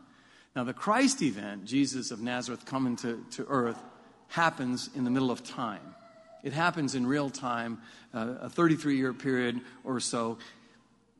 Now, 0.58 0.66
the 0.66 0.74
Christ 0.74 1.22
event, 1.22 1.64
Jesus 1.64 2.12
of 2.12 2.22
Nazareth 2.22 2.66
coming 2.66 2.98
to, 2.98 3.26
to 3.32 3.46
earth, 3.48 3.82
happens 4.28 4.90
in 4.94 5.06
the 5.06 5.10
middle 5.10 5.32
of 5.32 5.42
time. 5.42 5.93
It 6.44 6.54
happens 6.54 6.94
in 6.94 7.08
real 7.08 7.30
time, 7.30 7.82
uh, 8.14 8.36
a 8.42 8.50
33 8.50 8.98
year 8.98 9.14
period 9.14 9.62
or 9.84 10.00
so. 10.00 10.38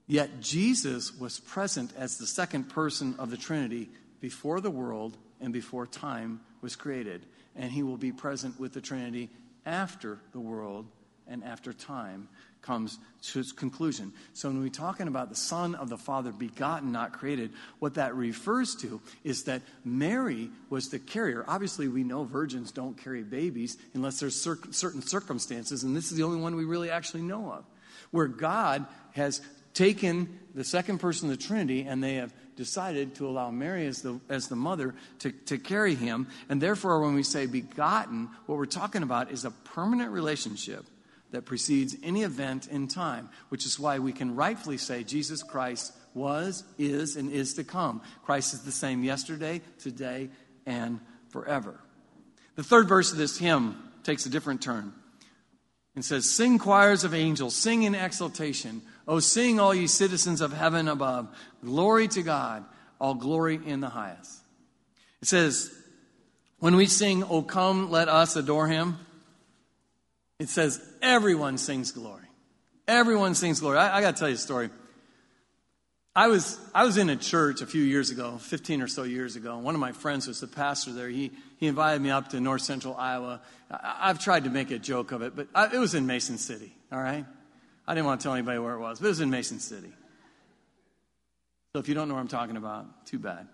Yet 0.06 0.42
Jesus 0.42 1.18
was 1.18 1.40
present 1.40 1.94
as 1.98 2.18
the 2.18 2.28
second 2.28 2.66
person 2.66 3.16
of 3.18 3.32
the 3.32 3.38
Trinity 3.38 3.90
before 4.20 4.60
the 4.60 4.70
world 4.70 5.18
and 5.40 5.54
before 5.54 5.88
time 5.88 6.42
was 6.62 6.76
created. 6.76 7.26
And 7.56 7.72
he 7.72 7.84
will 7.84 7.98
be 7.98 8.12
present 8.12 8.60
with 8.60 8.74
the 8.74 8.82
Trinity 8.82 9.30
after 9.66 10.20
the 10.34 10.40
world 10.40 10.88
and 11.28 11.44
after 11.44 11.74
time 11.74 12.28
comes 12.64 12.98
to 13.22 13.40
its 13.40 13.52
conclusion. 13.52 14.12
So 14.34 14.50
when 14.50 14.62
we're 14.62 14.70
talking 14.70 15.08
about 15.08 15.30
the 15.30 15.36
Son 15.36 15.76
of 15.76 15.90
the 15.90 15.98
Father, 15.98 16.32
begotten, 16.32 16.92
not 16.92 17.14
created, 17.14 17.52
what 17.80 17.96
that 17.96 18.16
refers 18.16 18.74
to 18.76 19.02
is 19.24 19.44
that 19.44 19.62
Mary 19.84 20.50
was 20.70 20.90
the 20.90 21.00
carrier. 21.00 21.44
Obviously, 21.48 21.88
we 21.88 22.04
know 22.04 22.24
virgins 22.24 22.72
don't 22.72 22.98
carry 22.98 23.22
babies 23.22 23.78
unless 23.94 24.20
there's 24.20 24.40
cer- 24.40 24.58
certain 24.72 25.02
circumstances, 25.02 25.84
and 25.84 25.96
this 25.96 26.12
is 26.12 26.18
the 26.18 26.24
only 26.24 26.40
one 26.40 26.56
we 26.56 26.66
really 26.66 26.90
actually 26.90 27.22
know 27.22 27.52
of, 27.52 27.66
where 28.12 28.28
God 28.28 28.86
has 29.12 29.42
taken 29.74 30.40
the 30.56 30.64
second 30.64 31.00
person 31.00 31.30
of 31.30 31.38
the 31.38 31.44
Trinity 31.44 31.82
and 31.82 32.04
they 32.04 32.16
have 32.16 32.34
decided 32.56 33.16
to 33.16 33.28
allow 33.28 33.50
Mary 33.50 33.88
as 33.88 34.04
the, 34.04 34.20
as 34.30 34.48
the 34.48 34.56
mother 34.56 34.94
to, 35.20 35.32
to 35.32 35.58
carry 35.58 35.96
him. 35.96 36.28
And 36.48 36.62
therefore, 36.62 37.02
when 37.02 37.16
we 37.16 37.24
say 37.24 37.48
begotten, 37.48 38.30
what 38.46 38.58
we're 38.60 38.66
talking 38.66 39.02
about 39.02 39.32
is 39.32 39.44
a 39.44 39.52
permanent 39.52 40.12
relationship 40.12 40.86
that 41.34 41.46
precedes 41.46 41.96
any 42.04 42.22
event 42.22 42.68
in 42.68 42.88
time, 42.88 43.28
which 43.50 43.66
is 43.66 43.80
why 43.80 43.98
we 43.98 44.14
can 44.14 44.36
rightfully 44.36 44.78
say 44.78 45.04
Jesus 45.04 45.42
Christ 45.42 45.92
was, 46.14 46.64
is, 46.78 47.16
and 47.16 47.32
is 47.32 47.56
to 47.56 47.64
come. 47.64 48.04
Christ 48.24 48.54
is 48.54 48.62
the 48.62 48.72
same 48.72 49.04
yesterday, 49.04 49.62
today, 49.80 50.30
and 50.68 51.00
forever. 51.30 51.80
The 52.56 52.64
third 52.64 52.88
verse 52.88 53.12
of 53.12 53.18
this 53.18 53.40
hymn 53.40 53.76
takes 54.04 54.28
a 54.28 54.30
different 54.30 54.62
turn 54.62 54.94
and 55.96 56.06
says, 56.06 56.30
Sing 56.30 56.60
choirs 56.60 57.04
of 57.04 57.16
angels, 57.16 57.56
sing 57.56 57.82
in 57.82 57.96
exultation. 57.96 58.84
Oh, 59.08 59.20
sing, 59.20 59.60
all 59.60 59.74
ye 59.74 59.88
citizens 59.88 60.40
of 60.40 60.54
heaven 60.54 60.88
above. 60.88 61.28
Glory 61.66 62.08
to 62.10 62.22
God, 62.22 62.64
all 63.02 63.16
glory 63.16 63.60
in 63.66 63.82
the 63.82 63.90
highest. 63.90 64.40
It 65.20 65.28
says, 65.28 65.74
when 66.60 66.76
we 66.76 66.86
sing, 66.86 67.24
Oh, 67.24 67.42
come, 67.42 67.90
let 67.90 68.08
us 68.08 68.36
adore 68.36 68.68
him, 68.68 69.00
it 70.44 70.50
says, 70.50 70.86
everyone 71.02 71.58
sings 71.58 71.94
glory. 71.94 72.28
Everyone 72.86 73.34
sings 73.34 73.62
glory. 73.62 73.78
I, 73.78 74.00
I 74.00 74.02
got 74.02 74.18
to 74.18 74.20
tell 74.20 74.28
you 74.28 74.36
a 74.36 74.38
story. 74.38 74.70
I 76.14 76.28
was, 76.28 76.60
I 76.76 76.84
was 76.84 76.98
in 76.98 77.10
a 77.10 77.16
church 77.16 77.62
a 77.62 77.66
few 77.66 77.82
years 77.82 78.10
ago, 78.10 78.38
15 78.40 78.82
or 78.82 78.88
so 78.90 79.04
years 79.04 79.38
ago. 79.38 79.58
One 79.58 79.74
of 79.74 79.80
my 79.80 79.94
friends 79.94 80.28
was 80.28 80.42
the 80.42 80.48
pastor 80.48 80.92
there. 80.92 81.08
He, 81.08 81.32
he 81.58 81.68
invited 81.68 82.02
me 82.02 82.10
up 82.10 82.32
to 82.32 82.42
north 82.42 82.62
central 82.62 82.94
Iowa. 82.94 83.42
I, 83.72 84.08
have 84.08 84.20
tried 84.20 84.44
to 84.44 84.50
make 84.50 84.70
a 84.70 84.78
joke 84.78 85.14
of 85.14 85.22
it, 85.22 85.34
but 85.34 85.48
I, 85.56 85.74
it 85.74 85.80
was 85.80 85.96
in 85.96 86.06
Mason 86.08 86.38
City, 86.38 86.76
all 86.92 87.00
right? 87.00 87.26
I 87.88 87.94
didn't 87.96 88.06
want 88.06 88.20
to 88.20 88.24
tell 88.24 88.34
anybody 88.34 88.60
where 88.60 88.74
it 88.74 88.80
was, 88.80 89.00
but 89.00 89.06
it 89.06 89.10
was 89.10 89.22
in 89.22 89.30
Mason 89.30 89.60
City. 89.60 89.94
So 91.72 91.80
if 91.80 91.88
you 91.88 91.96
don't 91.96 92.10
know 92.10 92.16
what 92.16 92.20
I'm 92.20 92.28
talking 92.28 92.58
about, 92.58 93.06
too 93.06 93.18
bad. 93.18 93.48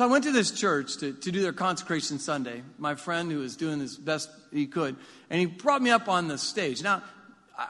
So 0.00 0.06
I 0.06 0.08
went 0.08 0.24
to 0.24 0.32
this 0.32 0.50
church 0.50 0.96
to, 1.00 1.12
to 1.12 1.30
do 1.30 1.42
their 1.42 1.52
consecration 1.52 2.18
Sunday. 2.18 2.62
My 2.78 2.94
friend, 2.94 3.30
who 3.30 3.40
was 3.40 3.54
doing 3.54 3.80
his 3.80 3.98
best 3.98 4.30
he 4.50 4.66
could, 4.66 4.96
and 5.28 5.38
he 5.38 5.44
brought 5.44 5.82
me 5.82 5.90
up 5.90 6.08
on 6.08 6.26
the 6.26 6.38
stage. 6.38 6.82
Now, 6.82 7.02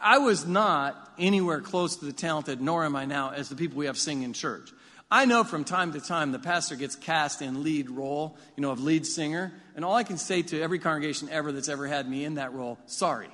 I 0.01 0.19
was 0.19 0.47
not 0.47 1.13
anywhere 1.19 1.61
close 1.61 1.97
to 1.97 2.05
the 2.05 2.13
talented, 2.13 2.61
nor 2.61 2.85
am 2.85 2.95
I 2.95 3.05
now, 3.05 3.31
as 3.31 3.49
the 3.49 3.57
people 3.57 3.79
we 3.79 3.87
have 3.87 3.99
sing 3.99 4.23
in 4.23 4.33
church. 4.33 4.71
I 5.11 5.25
know 5.25 5.43
from 5.43 5.65
time 5.65 5.93
to 5.95 6.01
time 6.01 6.31
the 6.31 6.39
pastor 6.39 6.77
gets 6.77 6.95
cast 6.95 7.43
in 7.43 7.65
lead 7.65 7.91
role, 7.91 8.39
you 8.57 8.61
know, 8.61 8.71
of 8.71 8.81
lead 8.81 9.09
singer, 9.09 9.53
and 9.75 9.85
all 9.85 9.97
I 9.97 10.05
can 10.05 10.17
say 10.17 10.43
to 10.43 10.63
every 10.63 10.79
congregation 10.79 11.29
ever 11.31 11.51
that's 11.51 11.69
ever 11.69 11.89
had 11.89 12.09
me 12.09 12.25
in 12.25 12.37
that 12.37 12.53
role, 12.53 12.79
sorry, 12.87 13.31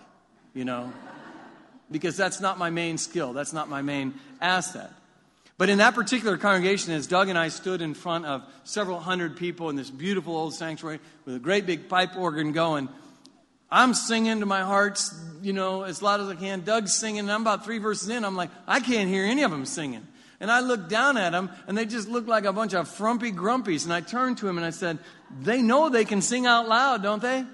you 0.55 0.65
know, 0.65 0.91
because 1.91 2.17
that's 2.17 2.41
not 2.41 2.57
my 2.57 2.71
main 2.71 2.97
skill, 2.97 3.35
that's 3.35 3.53
not 3.53 3.69
my 3.69 3.83
main 3.83 4.15
asset. 4.41 4.91
But 5.59 5.71
in 5.71 5.79
that 5.79 5.95
particular 5.95 6.37
congregation, 6.37 6.92
as 6.92 7.07
Doug 7.07 7.29
and 7.29 7.38
I 7.38 7.49
stood 7.49 7.81
in 7.81 7.95
front 7.95 8.27
of 8.27 8.42
several 8.64 9.01
hundred 9.01 9.37
people 9.37 9.71
in 9.71 9.77
this 9.77 9.90
beautiful 9.90 10.37
old 10.37 10.55
sanctuary 10.55 11.01
with 11.25 11.35
a 11.35 11.38
great 11.38 11.64
big 11.64 11.88
pipe 11.88 12.16
organ 12.16 12.53
going, 12.53 12.90
I'm 13.71 13.95
singing 13.95 14.40
to 14.40 14.47
my 14.47 14.61
heart's, 14.61 15.19
you 15.42 15.53
know, 15.53 15.83
as 15.83 16.03
loud 16.03 16.21
as 16.21 16.29
I 16.29 16.35
can. 16.35 16.61
Doug's 16.61 16.95
singing, 16.95 17.21
and 17.21 17.33
I'm 17.33 17.40
about 17.40 17.64
three 17.64 17.79
verses 17.79 18.09
in. 18.11 18.25
I'm 18.25 18.37
like, 18.37 18.51
I 18.66 18.81
can't 18.81 19.09
hear 19.09 19.25
any 19.25 19.42
of 19.42 19.51
them 19.51 19.64
singing. 19.64 20.07
And 20.38 20.51
I 20.51 20.61
looked 20.61 20.90
down 20.90 21.16
at 21.16 21.33
them, 21.33 21.51
and 21.66 21.77
they 21.77 21.87
just 21.87 22.07
looked 22.07 22.29
like 22.29 22.45
a 22.45 22.53
bunch 22.53 22.75
of 22.75 22.87
frumpy 22.88 23.33
grumpies. 23.33 23.85
And 23.85 23.92
I 23.92 24.03
turned 24.03 24.38
to 24.38 24.49
him 24.49 24.59
and 24.59 24.66
I 24.66 24.71
said, 24.71 24.99
They 25.40 25.62
know 25.62 25.88
they 25.88 26.05
can 26.05 26.21
sing 26.21 26.47
out 26.47 26.69
loud, 26.69 27.03
don't 27.03 27.23
they? 27.23 27.45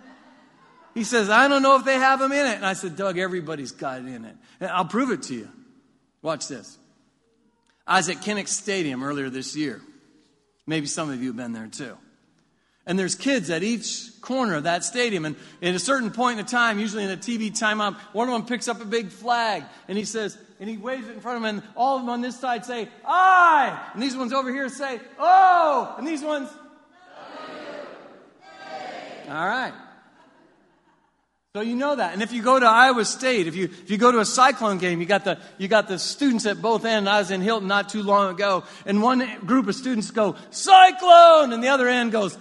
He 0.92 1.04
says, 1.04 1.30
I 1.30 1.48
don't 1.48 1.62
know 1.62 1.76
if 1.76 1.84
they 1.84 1.94
have 1.94 2.18
them 2.18 2.32
in 2.32 2.46
it. 2.46 2.56
And 2.56 2.66
I 2.66 2.74
said, 2.74 2.96
Doug, 2.96 3.16
everybody's 3.16 3.70
got 3.72 4.00
it 4.00 4.06
in 4.06 4.24
it. 4.24 4.36
And 4.60 4.70
I'll 4.70 4.84
prove 4.84 5.10
it 5.10 5.22
to 5.24 5.34
you. 5.34 5.48
Watch 6.20 6.48
this. 6.48 6.76
I 7.86 7.98
was 7.98 8.08
at 8.08 8.16
Kinnick 8.18 8.48
Stadium 8.48 9.02
earlier 9.02 9.30
this 9.30 9.56
year. 9.56 9.80
Maybe 10.66 10.86
some 10.86 11.10
of 11.10 11.20
you 11.20 11.28
have 11.28 11.36
been 11.36 11.52
there 11.52 11.66
too. 11.66 11.96
And 12.86 12.98
there's 12.98 13.14
kids 13.14 13.48
at 13.50 13.62
each 13.62 14.20
corner 14.20 14.54
of 14.54 14.64
that 14.64 14.84
stadium. 14.84 15.24
And 15.24 15.36
at 15.62 15.74
a 15.74 15.78
certain 15.78 16.10
point 16.10 16.38
in 16.38 16.44
the 16.44 16.50
time, 16.50 16.78
usually 16.78 17.04
in 17.04 17.10
a 17.10 17.16
TV 17.16 17.50
timeout, 17.50 17.94
one 18.12 18.28
of 18.28 18.34
them 18.34 18.46
picks 18.46 18.66
up 18.68 18.80
a 18.80 18.84
big 18.84 19.08
flag 19.08 19.64
and 19.86 19.96
he 19.96 20.04
says, 20.04 20.36
and 20.58 20.68
he 20.68 20.76
waves 20.76 21.08
it 21.08 21.14
in 21.14 21.20
front 21.20 21.36
of 21.38 21.42
them, 21.42 21.58
and 21.58 21.68
all 21.74 21.96
of 21.96 22.02
them 22.02 22.08
on 22.08 22.20
this 22.20 22.38
side 22.38 22.64
say, 22.64 22.88
I. 23.04 23.90
And 23.94 24.02
these 24.02 24.16
ones 24.16 24.32
over 24.32 24.52
here 24.52 24.68
say, 24.68 25.00
Oh. 25.18 25.94
And 25.98 26.06
these 26.06 26.22
ones, 26.22 26.48
All 29.28 29.46
right. 29.46 29.72
So 31.54 31.60
you 31.60 31.76
know 31.76 31.94
that. 31.94 32.14
And 32.14 32.22
if 32.22 32.32
you 32.32 32.42
go 32.42 32.58
to 32.58 32.64
Iowa 32.64 33.04
State, 33.04 33.46
if 33.46 33.54
you, 33.54 33.64
if 33.64 33.90
you 33.90 33.98
go 33.98 34.10
to 34.10 34.20
a 34.20 34.24
Cyclone 34.24 34.78
game, 34.78 35.00
you 35.00 35.06
got, 35.06 35.24
the, 35.24 35.38
you 35.58 35.68
got 35.68 35.86
the 35.86 35.98
students 35.98 36.46
at 36.46 36.62
both 36.62 36.86
ends. 36.86 37.06
I 37.06 37.18
was 37.18 37.30
in 37.30 37.42
Hilton 37.42 37.68
not 37.68 37.90
too 37.90 38.02
long 38.02 38.34
ago, 38.34 38.64
and 38.86 39.02
one 39.02 39.38
group 39.40 39.68
of 39.68 39.74
students 39.74 40.10
go, 40.10 40.34
Cyclone! 40.48 41.52
And 41.52 41.62
the 41.62 41.68
other 41.68 41.88
end 41.88 42.10
goes, 42.10 42.38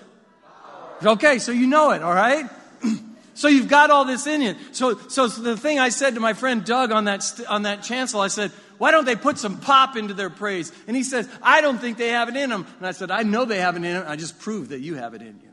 Okay, 1.04 1.40
so 1.40 1.52
you 1.52 1.68
know 1.68 1.92
it, 1.92 2.02
all 2.02 2.14
right? 2.14 2.50
so 3.34 3.50
you've 3.50 3.68
got 3.68 3.92
all 3.92 4.06
this 4.06 4.28
in 4.28 4.42
you. 4.42 4.56
So, 4.72 4.98
so 5.10 5.28
the 5.28 5.58
thing 5.58 5.78
I 5.78 5.90
said 5.90 6.16
to 6.16 6.22
my 6.22 6.32
friend 6.32 6.64
Doug 6.64 6.94
on 6.94 7.04
that, 7.04 7.30
on 7.50 7.64
that 7.64 7.84
chancel, 7.84 8.22
I 8.22 8.30
said, 8.30 8.52
why 8.78 8.92
don't 8.92 9.04
they 9.04 9.18
put 9.18 9.38
some 9.38 9.60
pop 9.60 9.98
into 9.98 10.14
their 10.14 10.30
praise? 10.30 10.72
And 10.88 10.96
he 10.96 11.04
says, 11.04 11.28
I 11.44 11.60
don't 11.60 11.80
think 11.80 11.98
they 11.98 12.12
have 12.12 12.30
it 12.30 12.38
in 12.38 12.50
them. 12.50 12.66
And 12.78 12.88
I 12.88 12.94
said, 12.94 13.12
I 13.12 13.24
know 13.24 13.44
they 13.44 13.60
have 13.60 13.76
it 13.76 13.84
in 13.84 13.94
them. 13.94 14.06
I 14.08 14.16
just 14.16 14.40
proved 14.40 14.70
that 14.70 14.80
you 14.80 14.96
have 14.96 15.14
it 15.16 15.22
in 15.22 15.38
you. 15.44 15.51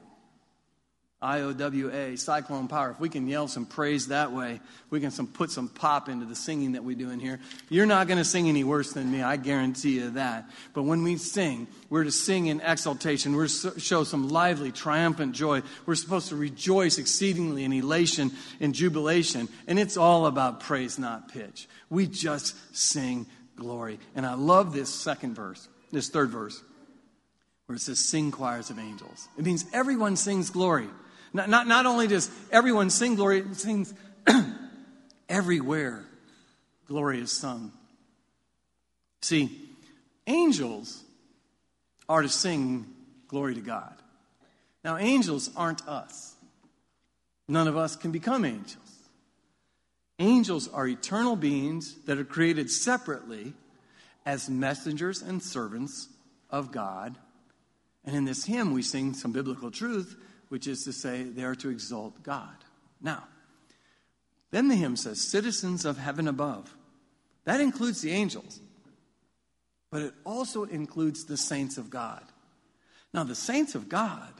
IOWA, 1.20 2.16
Cyclone 2.16 2.68
Power. 2.68 2.92
If 2.92 3.00
we 3.00 3.08
can 3.08 3.26
yell 3.26 3.48
some 3.48 3.66
praise 3.66 4.06
that 4.08 4.30
way, 4.30 4.60
we 4.88 5.00
can 5.00 5.10
some, 5.10 5.26
put 5.26 5.50
some 5.50 5.68
pop 5.68 6.08
into 6.08 6.24
the 6.26 6.36
singing 6.36 6.72
that 6.72 6.84
we 6.84 6.94
do 6.94 7.10
in 7.10 7.18
here. 7.18 7.40
You're 7.68 7.86
not 7.86 8.06
going 8.06 8.18
to 8.18 8.24
sing 8.24 8.48
any 8.48 8.62
worse 8.62 8.92
than 8.92 9.10
me, 9.10 9.20
I 9.20 9.36
guarantee 9.36 9.96
you 9.96 10.10
that. 10.10 10.48
But 10.74 10.84
when 10.84 11.02
we 11.02 11.16
sing, 11.16 11.66
we're 11.90 12.04
to 12.04 12.12
sing 12.12 12.46
in 12.46 12.60
exaltation. 12.60 13.34
We're 13.34 13.48
to 13.48 13.80
show 13.80 14.04
some 14.04 14.28
lively, 14.28 14.70
triumphant 14.70 15.34
joy. 15.34 15.62
We're 15.86 15.96
supposed 15.96 16.28
to 16.28 16.36
rejoice 16.36 16.98
exceedingly 16.98 17.64
in 17.64 17.72
elation 17.72 18.30
and 18.60 18.72
jubilation. 18.72 19.48
And 19.66 19.76
it's 19.76 19.96
all 19.96 20.26
about 20.26 20.60
praise, 20.60 21.00
not 21.00 21.32
pitch. 21.32 21.68
We 21.90 22.06
just 22.06 22.54
sing 22.76 23.26
glory. 23.56 23.98
And 24.14 24.24
I 24.24 24.34
love 24.34 24.72
this 24.72 24.88
second 24.88 25.34
verse, 25.34 25.66
this 25.90 26.10
third 26.10 26.30
verse, 26.30 26.62
where 27.66 27.74
it 27.74 27.80
says, 27.80 27.98
Sing 27.98 28.30
choirs 28.30 28.70
of 28.70 28.78
angels. 28.78 29.26
It 29.36 29.44
means 29.44 29.64
everyone 29.72 30.14
sings 30.14 30.50
glory. 30.50 30.86
Not, 31.32 31.48
not, 31.48 31.66
not 31.66 31.86
only 31.86 32.06
does 32.06 32.30
everyone 32.50 32.90
sing 32.90 33.14
glory, 33.14 33.40
it 33.40 33.56
sings 33.56 33.92
everywhere 35.28 36.04
glory 36.86 37.20
is 37.20 37.30
sung. 37.30 37.72
See, 39.20 39.50
angels 40.26 41.02
are 42.08 42.22
to 42.22 42.28
sing 42.28 42.86
glory 43.28 43.54
to 43.54 43.60
God. 43.60 43.94
Now, 44.84 44.96
angels 44.96 45.50
aren't 45.54 45.86
us. 45.86 46.34
None 47.46 47.68
of 47.68 47.76
us 47.76 47.96
can 47.96 48.10
become 48.10 48.44
angels. 48.44 48.76
Angels 50.18 50.68
are 50.68 50.86
eternal 50.86 51.36
beings 51.36 51.94
that 52.06 52.18
are 52.18 52.24
created 52.24 52.70
separately 52.70 53.52
as 54.24 54.50
messengers 54.50 55.22
and 55.22 55.42
servants 55.42 56.08
of 56.50 56.72
God. 56.72 57.16
And 58.04 58.16
in 58.16 58.24
this 58.24 58.44
hymn, 58.44 58.72
we 58.72 58.82
sing 58.82 59.14
some 59.14 59.32
biblical 59.32 59.70
truth 59.70 60.16
which 60.48 60.66
is 60.66 60.84
to 60.84 60.92
say, 60.92 61.22
they 61.22 61.44
are 61.44 61.54
to 61.56 61.70
exalt 61.70 62.22
God. 62.22 62.56
Now, 63.00 63.24
then 64.50 64.68
the 64.68 64.76
hymn 64.76 64.96
says, 64.96 65.20
citizens 65.20 65.84
of 65.84 65.98
heaven 65.98 66.26
above. 66.26 66.74
That 67.44 67.60
includes 67.60 68.00
the 68.00 68.12
angels, 68.12 68.60
but 69.90 70.02
it 70.02 70.14
also 70.24 70.64
includes 70.64 71.24
the 71.24 71.36
saints 71.36 71.78
of 71.78 71.90
God. 71.90 72.22
Now, 73.12 73.24
the 73.24 73.34
saints 73.34 73.74
of 73.74 73.88
God 73.88 74.32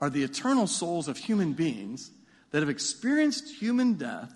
are 0.00 0.10
the 0.10 0.24
eternal 0.24 0.66
souls 0.66 1.08
of 1.08 1.16
human 1.16 1.52
beings 1.52 2.10
that 2.50 2.60
have 2.60 2.68
experienced 2.68 3.48
human 3.60 3.94
death, 3.94 4.32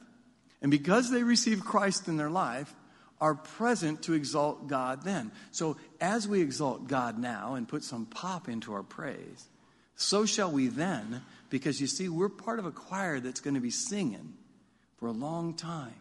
and 0.60 0.70
because 0.70 1.10
they 1.10 1.22
receive 1.22 1.64
Christ 1.64 2.08
in 2.08 2.16
their 2.16 2.30
life, 2.30 2.74
are 3.20 3.34
present 3.36 4.02
to 4.02 4.14
exalt 4.14 4.66
God 4.66 5.04
then. 5.04 5.30
So, 5.52 5.76
as 6.00 6.26
we 6.26 6.42
exalt 6.42 6.88
God 6.88 7.18
now 7.18 7.54
and 7.54 7.68
put 7.68 7.84
some 7.84 8.04
pop 8.04 8.48
into 8.48 8.72
our 8.72 8.82
praise, 8.82 9.48
so 9.96 10.26
shall 10.26 10.50
we 10.50 10.68
then, 10.68 11.22
because 11.50 11.80
you 11.80 11.86
see, 11.86 12.08
we're 12.08 12.28
part 12.28 12.58
of 12.58 12.66
a 12.66 12.70
choir 12.70 13.20
that's 13.20 13.40
going 13.40 13.54
to 13.54 13.60
be 13.60 13.70
singing 13.70 14.34
for 14.98 15.06
a 15.06 15.12
long 15.12 15.54
time. 15.54 15.94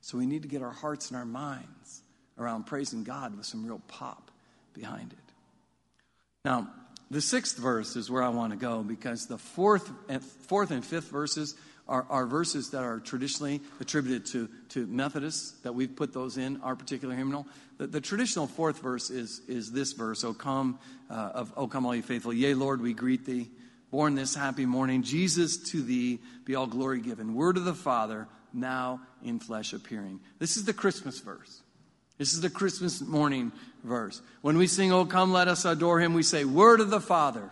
So 0.00 0.18
we 0.18 0.26
need 0.26 0.42
to 0.42 0.48
get 0.48 0.62
our 0.62 0.72
hearts 0.72 1.08
and 1.10 1.16
our 1.16 1.24
minds 1.24 2.02
around 2.38 2.66
praising 2.66 3.04
God 3.04 3.36
with 3.36 3.46
some 3.46 3.64
real 3.64 3.80
pop 3.88 4.30
behind 4.74 5.12
it. 5.12 5.18
Now, 6.44 6.68
the 7.10 7.20
sixth 7.20 7.58
verse 7.58 7.94
is 7.94 8.10
where 8.10 8.22
I 8.22 8.30
want 8.30 8.52
to 8.52 8.58
go 8.58 8.82
because 8.82 9.26
the 9.26 9.38
fourth 9.38 9.90
and, 10.08 10.22
fourth 10.22 10.70
and 10.70 10.84
fifth 10.84 11.10
verses 11.10 11.54
are, 11.88 12.06
are 12.08 12.26
verses 12.26 12.70
that 12.70 12.82
are 12.82 13.00
traditionally 13.00 13.60
attributed 13.80 14.26
to, 14.26 14.48
to 14.70 14.86
Methodists, 14.86 15.52
that 15.62 15.74
we've 15.74 15.94
put 15.94 16.12
those 16.12 16.36
in 16.38 16.60
our 16.62 16.76
particular 16.76 17.14
hymnal. 17.14 17.46
The, 17.78 17.86
the 17.86 18.00
traditional 18.00 18.46
fourth 18.46 18.80
verse 18.80 19.10
is, 19.10 19.40
is 19.48 19.72
this 19.72 19.92
verse, 19.92 20.24
O 20.24 20.32
come, 20.32 20.78
uh, 21.10 21.30
of, 21.34 21.52
O 21.56 21.66
come 21.66 21.86
all 21.86 21.94
ye 21.94 22.02
faithful. 22.02 22.32
Yea, 22.32 22.54
Lord, 22.54 22.80
we 22.80 22.92
greet 22.92 23.26
thee. 23.26 23.48
Born 23.90 24.14
this 24.14 24.34
happy 24.34 24.64
morning, 24.64 25.02
Jesus 25.02 25.58
to 25.70 25.82
thee 25.82 26.18
be 26.44 26.54
all 26.54 26.66
glory 26.66 27.00
given. 27.00 27.34
Word 27.34 27.58
of 27.58 27.64
the 27.64 27.74
Father, 27.74 28.26
now 28.54 29.00
in 29.22 29.38
flesh 29.38 29.74
appearing. 29.74 30.20
This 30.38 30.56
is 30.56 30.64
the 30.64 30.72
Christmas 30.72 31.20
verse. 31.20 31.60
This 32.16 32.32
is 32.32 32.40
the 32.40 32.50
Christmas 32.50 33.02
morning 33.02 33.52
verse. 33.84 34.22
When 34.40 34.56
we 34.56 34.66
sing, 34.66 34.92
Oh, 34.92 35.04
come, 35.04 35.32
let 35.32 35.48
us 35.48 35.64
adore 35.64 36.00
him, 36.00 36.14
we 36.14 36.22
say, 36.22 36.44
Word 36.44 36.80
of 36.80 36.88
the 36.88 37.00
Father, 37.00 37.50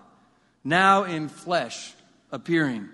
now 0.64 1.04
in 1.04 1.28
flesh 1.28 1.92
appearing. 2.32 2.88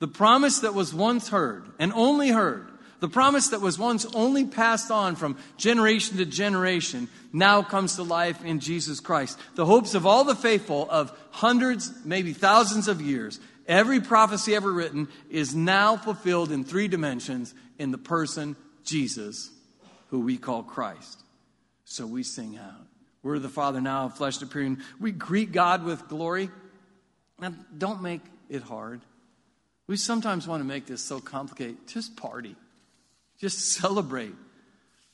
The 0.00 0.08
promise 0.08 0.60
that 0.60 0.74
was 0.74 0.92
once 0.92 1.28
heard 1.28 1.64
and 1.78 1.92
only 1.92 2.30
heard, 2.30 2.66
the 3.00 3.08
promise 3.08 3.48
that 3.48 3.60
was 3.60 3.78
once 3.78 4.06
only 4.14 4.44
passed 4.46 4.90
on 4.90 5.14
from 5.14 5.38
generation 5.56 6.16
to 6.18 6.26
generation, 6.26 7.08
now 7.32 7.62
comes 7.62 7.96
to 7.96 8.02
life 8.02 8.44
in 8.44 8.60
Jesus 8.60 8.98
Christ. 8.98 9.38
The 9.54 9.66
hopes 9.66 9.94
of 9.94 10.06
all 10.06 10.24
the 10.24 10.34
faithful 10.34 10.88
of 10.90 11.16
hundreds, 11.30 11.92
maybe 12.04 12.32
thousands 12.32 12.88
of 12.88 13.00
years, 13.00 13.40
every 13.66 14.00
prophecy 14.00 14.54
ever 14.54 14.72
written 14.72 15.08
is 15.30 15.54
now 15.54 15.96
fulfilled 15.96 16.50
in 16.50 16.64
three 16.64 16.88
dimensions 16.88 17.54
in 17.78 17.90
the 17.90 17.98
person 17.98 18.56
Jesus, 18.84 19.50
who 20.08 20.20
we 20.20 20.36
call 20.36 20.62
Christ. 20.62 21.22
So 21.84 22.06
we 22.06 22.22
sing 22.22 22.58
out. 22.58 22.86
We're 23.22 23.38
the 23.38 23.48
Father 23.48 23.80
now 23.80 24.08
flesh 24.08 24.40
appearing. 24.40 24.78
We 24.98 25.12
greet 25.12 25.52
God 25.52 25.84
with 25.84 26.08
glory. 26.08 26.50
Now, 27.38 27.52
don't 27.76 28.02
make 28.02 28.22
it 28.48 28.62
hard. 28.62 29.02
We 29.90 29.96
sometimes 29.96 30.46
want 30.46 30.60
to 30.60 30.64
make 30.64 30.86
this 30.86 31.02
so 31.02 31.18
complicated. 31.18 31.76
Just 31.88 32.16
party. 32.16 32.54
Just 33.40 33.58
celebrate. 33.72 34.36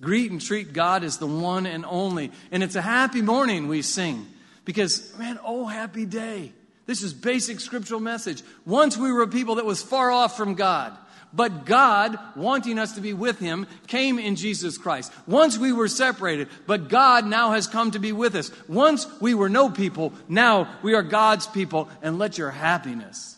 Greet 0.02 0.30
and 0.30 0.38
treat 0.38 0.74
God 0.74 1.02
as 1.02 1.16
the 1.16 1.26
one 1.26 1.64
and 1.64 1.86
only. 1.86 2.30
And 2.50 2.62
it's 2.62 2.76
a 2.76 2.82
happy 2.82 3.22
morning 3.22 3.68
we 3.68 3.80
sing 3.80 4.26
because, 4.66 5.16
man, 5.18 5.38
oh, 5.42 5.64
happy 5.64 6.04
day. 6.04 6.52
This 6.84 7.02
is 7.02 7.14
basic 7.14 7.60
scriptural 7.60 8.00
message. 8.00 8.42
Once 8.66 8.98
we 8.98 9.10
were 9.10 9.22
a 9.22 9.28
people 9.28 9.54
that 9.54 9.64
was 9.64 9.82
far 9.82 10.10
off 10.10 10.36
from 10.36 10.56
God. 10.56 10.94
But 11.32 11.64
God, 11.64 12.18
wanting 12.36 12.78
us 12.78 12.96
to 12.96 13.00
be 13.00 13.14
with 13.14 13.38
Him, 13.38 13.66
came 13.86 14.18
in 14.18 14.36
Jesus 14.36 14.76
Christ. 14.76 15.10
Once 15.26 15.56
we 15.56 15.72
were 15.72 15.88
separated, 15.88 16.48
but 16.66 16.90
God 16.90 17.24
now 17.24 17.52
has 17.52 17.66
come 17.66 17.92
to 17.92 17.98
be 17.98 18.12
with 18.12 18.34
us. 18.34 18.50
Once 18.68 19.06
we 19.22 19.32
were 19.32 19.48
no 19.48 19.70
people, 19.70 20.12
now 20.28 20.68
we 20.82 20.92
are 20.92 21.02
God's 21.02 21.46
people. 21.46 21.88
And 22.02 22.18
let 22.18 22.36
your 22.36 22.50
happiness 22.50 23.35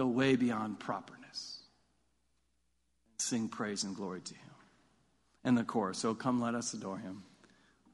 go 0.00 0.06
way 0.06 0.34
beyond 0.34 0.80
properness. 0.80 1.60
Sing 3.18 3.48
praise 3.48 3.84
and 3.84 3.94
glory 3.94 4.22
to 4.22 4.34
Him. 4.34 4.50
And 5.44 5.58
the 5.58 5.62
chorus, 5.62 6.04
Oh, 6.06 6.14
come, 6.14 6.40
let 6.40 6.54
us 6.54 6.72
adore 6.72 6.96
Him. 6.96 7.22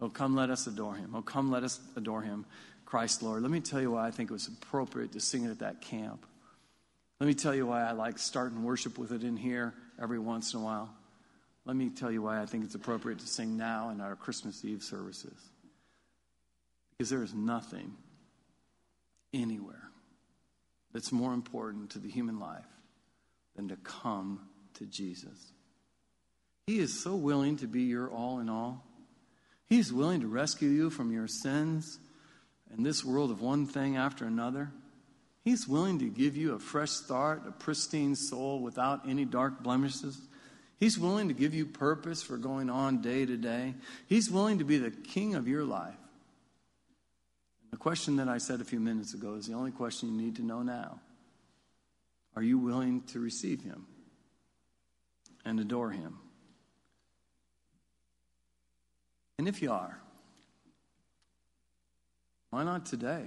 Oh, 0.00 0.08
come, 0.08 0.36
let 0.36 0.50
us 0.50 0.68
adore 0.68 0.94
Him. 0.94 1.10
Oh, 1.16 1.22
come, 1.22 1.50
let 1.50 1.64
us 1.64 1.80
adore 1.96 2.22
Him. 2.22 2.46
Christ 2.84 3.24
Lord. 3.24 3.42
Let 3.42 3.50
me 3.50 3.58
tell 3.58 3.80
you 3.80 3.90
why 3.90 4.06
I 4.06 4.12
think 4.12 4.30
it 4.30 4.32
was 4.32 4.46
appropriate 4.46 5.12
to 5.12 5.20
sing 5.20 5.44
it 5.44 5.50
at 5.50 5.58
that 5.58 5.80
camp. 5.80 6.24
Let 7.18 7.26
me 7.26 7.34
tell 7.34 7.54
you 7.54 7.66
why 7.66 7.82
I 7.82 7.90
like 7.90 8.18
starting 8.18 8.62
worship 8.62 8.98
with 8.98 9.10
it 9.10 9.24
in 9.24 9.36
here 9.36 9.74
every 10.00 10.20
once 10.20 10.54
in 10.54 10.60
a 10.60 10.62
while. 10.62 10.94
Let 11.64 11.74
me 11.74 11.88
tell 11.88 12.12
you 12.12 12.22
why 12.22 12.40
I 12.40 12.46
think 12.46 12.64
it's 12.64 12.76
appropriate 12.76 13.18
to 13.18 13.26
sing 13.26 13.56
now 13.56 13.90
in 13.90 14.00
our 14.00 14.14
Christmas 14.14 14.64
Eve 14.64 14.84
services. 14.84 15.36
Because 16.92 17.10
there 17.10 17.24
is 17.24 17.34
nothing 17.34 17.96
anywhere 19.34 19.85
that's 20.96 21.12
more 21.12 21.34
important 21.34 21.90
to 21.90 21.98
the 21.98 22.08
human 22.08 22.40
life 22.40 22.64
than 23.54 23.68
to 23.68 23.76
come 23.76 24.40
to 24.72 24.86
Jesus. 24.86 25.52
He 26.66 26.78
is 26.78 27.02
so 27.02 27.14
willing 27.14 27.58
to 27.58 27.66
be 27.66 27.82
your 27.82 28.10
all 28.10 28.40
in 28.40 28.48
all. 28.48 28.82
He's 29.68 29.92
willing 29.92 30.22
to 30.22 30.26
rescue 30.26 30.70
you 30.70 30.88
from 30.88 31.12
your 31.12 31.28
sins 31.28 31.98
and 32.72 32.84
this 32.84 33.04
world 33.04 33.30
of 33.30 33.42
one 33.42 33.66
thing 33.66 33.98
after 33.98 34.24
another. 34.24 34.72
He's 35.44 35.68
willing 35.68 35.98
to 35.98 36.08
give 36.08 36.34
you 36.34 36.54
a 36.54 36.58
fresh 36.58 36.92
start, 36.92 37.42
a 37.46 37.52
pristine 37.52 38.16
soul 38.16 38.62
without 38.62 39.06
any 39.06 39.26
dark 39.26 39.62
blemishes. 39.62 40.18
He's 40.80 40.98
willing 40.98 41.28
to 41.28 41.34
give 41.34 41.52
you 41.52 41.66
purpose 41.66 42.22
for 42.22 42.38
going 42.38 42.70
on 42.70 43.02
day 43.02 43.26
to 43.26 43.36
day. 43.36 43.74
He's 44.06 44.30
willing 44.30 44.60
to 44.60 44.64
be 44.64 44.78
the 44.78 44.90
king 44.90 45.34
of 45.34 45.46
your 45.46 45.64
life. 45.64 45.98
The 47.70 47.76
question 47.76 48.16
that 48.16 48.28
I 48.28 48.38
said 48.38 48.60
a 48.60 48.64
few 48.64 48.80
minutes 48.80 49.14
ago 49.14 49.34
is 49.34 49.46
the 49.46 49.54
only 49.54 49.70
question 49.70 50.08
you 50.08 50.20
need 50.20 50.36
to 50.36 50.42
know 50.42 50.62
now. 50.62 51.00
Are 52.34 52.42
you 52.42 52.58
willing 52.58 53.02
to 53.08 53.18
receive 53.18 53.62
him 53.62 53.86
and 55.44 55.58
adore 55.58 55.90
him? 55.90 56.18
And 59.38 59.48
if 59.48 59.62
you 59.62 59.72
are, 59.72 59.98
why 62.50 62.64
not 62.64 62.86
today? 62.86 63.24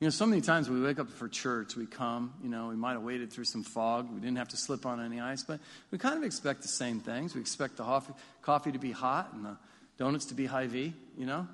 You 0.00 0.06
know, 0.06 0.10
so 0.10 0.24
many 0.24 0.40
times 0.40 0.70
we 0.70 0.80
wake 0.80 0.98
up 0.98 1.10
for 1.10 1.28
church, 1.28 1.76
we 1.76 1.84
come, 1.84 2.32
you 2.42 2.48
know, 2.48 2.68
we 2.68 2.76
might 2.76 2.92
have 2.92 3.02
waded 3.02 3.30
through 3.30 3.44
some 3.44 3.62
fog, 3.62 4.10
we 4.10 4.18
didn't 4.18 4.38
have 4.38 4.48
to 4.48 4.56
slip 4.56 4.86
on 4.86 4.98
any 4.98 5.20
ice, 5.20 5.42
but 5.42 5.60
we 5.90 5.98
kind 5.98 6.16
of 6.16 6.24
expect 6.24 6.62
the 6.62 6.68
same 6.68 7.00
things. 7.00 7.34
We 7.34 7.42
expect 7.42 7.76
the 7.76 7.84
coffee, 7.84 8.14
coffee 8.40 8.72
to 8.72 8.78
be 8.78 8.92
hot 8.92 9.32
and 9.34 9.44
the 9.44 9.56
donuts 9.98 10.24
to 10.26 10.34
be 10.34 10.46
Hy-Vee, 10.46 10.94
you 11.18 11.26
know? 11.26 11.46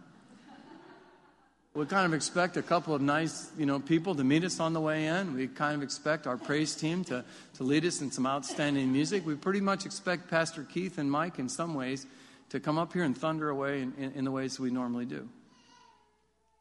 We 1.77 1.85
kind 1.85 2.07
of 2.07 2.15
expect 2.15 2.57
a 2.57 2.63
couple 2.63 2.95
of 2.95 3.03
nice, 3.03 3.51
you 3.59 3.67
know, 3.67 3.79
people 3.79 4.15
to 4.15 4.25
meet 4.25 4.45
us 4.45 4.61
on 4.61 4.73
the 4.73 4.81
way 4.81 5.09
in. 5.09 5.35
We 5.35 5.47
kind 5.47 5.77
of 5.77 5.83
expect 5.83 6.27
our 6.27 6.39
praise 6.39 6.75
team 6.75 7.05
to, 7.05 7.23
to 7.59 7.65
lead 7.65 7.85
us 7.85 8.01
in 8.01 8.11
some 8.11 8.27
outstanding 8.27 8.91
music. 8.91 9.27
We 9.27 9.35
pretty 9.35 9.61
much 9.61 9.85
expect 9.85 10.31
Pastor 10.31 10.63
Keith 10.63 10.97
and 10.97 11.11
Mike, 11.11 11.39
in 11.39 11.51
some 11.51 11.75
ways, 11.75 12.07
to 12.49 12.61
come 12.61 12.79
up 12.79 12.95
here 12.95 13.05
and 13.05 13.15
thunder 13.15 13.51
away 13.51 13.83
in, 13.83 13.93
in, 13.99 14.13
in 14.13 14.25
the 14.25 14.31
ways 14.31 14.59
we 14.59 14.71
normally 14.71 15.05
do. 15.05 15.29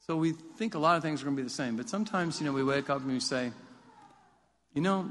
So 0.06 0.18
we 0.18 0.34
think 0.34 0.76
a 0.76 0.80
lot 0.80 0.98
of 0.98 1.02
things 1.02 1.22
are 1.22 1.24
going 1.24 1.38
to 1.38 1.44
be 1.44 1.48
the 1.48 1.54
same. 1.54 1.78
But 1.78 1.88
sometimes, 1.88 2.42
you 2.42 2.46
know, 2.46 2.52
we 2.52 2.66
wake 2.66 2.90
up 2.90 3.02
and 3.02 3.14
we 3.14 3.22
say, 3.22 3.54
you 4.74 4.82
know, 4.82 5.10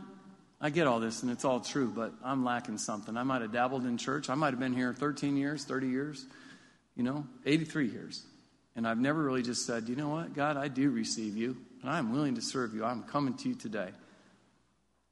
I 0.60 0.68
get 0.68 0.86
all 0.86 1.00
this 1.00 1.22
and 1.22 1.32
it's 1.32 1.46
all 1.46 1.60
true, 1.60 1.90
but 1.96 2.12
I'm 2.22 2.44
lacking 2.44 2.76
something. 2.76 3.16
I 3.16 3.22
might 3.22 3.40
have 3.40 3.52
dabbled 3.52 3.86
in 3.86 3.96
church. 3.96 4.28
I 4.28 4.34
might 4.34 4.50
have 4.50 4.60
been 4.60 4.74
here 4.74 4.92
13 4.92 5.38
years, 5.38 5.64
30 5.64 5.88
years, 5.88 6.26
you 6.94 7.04
know, 7.04 7.26
83 7.46 7.88
years. 7.88 8.22
And 8.76 8.86
I've 8.86 8.98
never 8.98 9.22
really 9.22 9.42
just 9.42 9.66
said, 9.66 9.88
you 9.88 9.96
know 9.96 10.08
what, 10.08 10.34
God, 10.34 10.56
I 10.56 10.68
do 10.68 10.90
receive 10.90 11.36
you 11.36 11.56
and 11.82 11.90
I'm 11.90 12.12
willing 12.12 12.34
to 12.34 12.42
serve 12.42 12.74
you. 12.74 12.84
I'm 12.84 13.02
coming 13.02 13.34
to 13.34 13.48
you 13.48 13.54
today. 13.54 13.90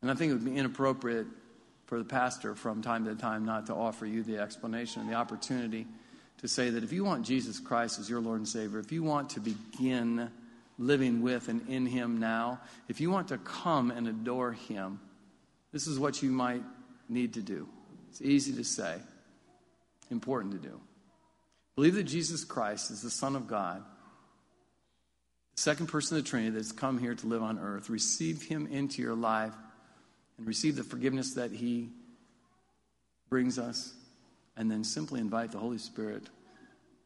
And 0.01 0.11
I 0.11 0.15
think 0.15 0.31
it 0.31 0.35
would 0.35 0.45
be 0.45 0.57
inappropriate 0.57 1.27
for 1.87 1.99
the 1.99 2.05
pastor 2.05 2.55
from 2.55 2.83
time 2.83 3.05
to 3.05 3.15
time 3.15 3.45
not 3.45 3.67
to 3.67 3.75
offer 3.75 4.07
you 4.07 4.23
the 4.23 4.39
explanation 4.39 5.03
and 5.03 5.11
the 5.11 5.15
opportunity 5.15 5.87
to 6.39 6.49
say 6.49 6.71
that 6.71 6.83
if 6.83 6.93
you 6.93 7.05
want 7.05 7.25
Jesus 7.25 7.61
Christ 7.61 8.01
as 8.01 8.11
your 8.11 8.21
Lord 8.21 8.39
and 8.39 8.49
Savior, 8.49 8.81
if 8.81 8.91
you 8.91 9.03
want 9.03 9.31
to 9.31 9.41
begin 9.41 10.31
living 10.79 11.23
with 11.23 11.49
and 11.49 11.69
in 11.69 11.87
Him 11.87 12.19
now, 12.19 12.61
if 12.89 13.01
you 13.01 13.11
want 13.11 13.29
to 13.29 13.39
come 13.39 13.91
and 13.91 14.09
adore 14.09 14.53
Him, 14.53 14.99
this 15.71 15.87
is 15.87 15.99
what 15.99 16.23
you 16.23 16.31
might 16.31 16.63
need 17.09 17.35
to 17.35 17.43
do. 17.43 17.69
It's 18.11 18.23
easy 18.23 18.53
to 18.55 18.65
say, 18.65 18.97
important 20.11 20.53
to 20.55 20.69
do. 20.69 20.81
Believe 21.75 21.95
that 21.95 22.05
Jesus 22.05 22.45
Christ 22.45 22.91
is 22.91 23.03
the 23.03 23.11
Son 23.11 23.35
of 23.35 23.47
God, 23.47 23.83
the 25.55 25.63
second 25.63 25.87
person 25.87 26.17
of 26.17 26.25
the 26.25 26.29
Trinity 26.29 26.51
that's 26.51 26.73
come 26.73 26.99
here 26.99 27.15
to 27.15 27.27
live 27.27 27.43
on 27.43 27.59
earth. 27.59 27.89
Receive 27.89 28.43
Him 28.43 28.67
into 28.67 29.01
your 29.03 29.15
life 29.15 29.55
and 30.37 30.47
receive 30.47 30.77
the 30.77 30.85
forgiveness 30.85 31.35
that 31.35 31.53
He 31.53 31.91
brings 33.29 33.59
us 33.59 33.95
and 34.57 34.71
then 34.71 34.85
simply 34.85 35.21
invite 35.21 35.53
the 35.53 35.59
Holy 35.59 35.79
Spirit 35.79 36.25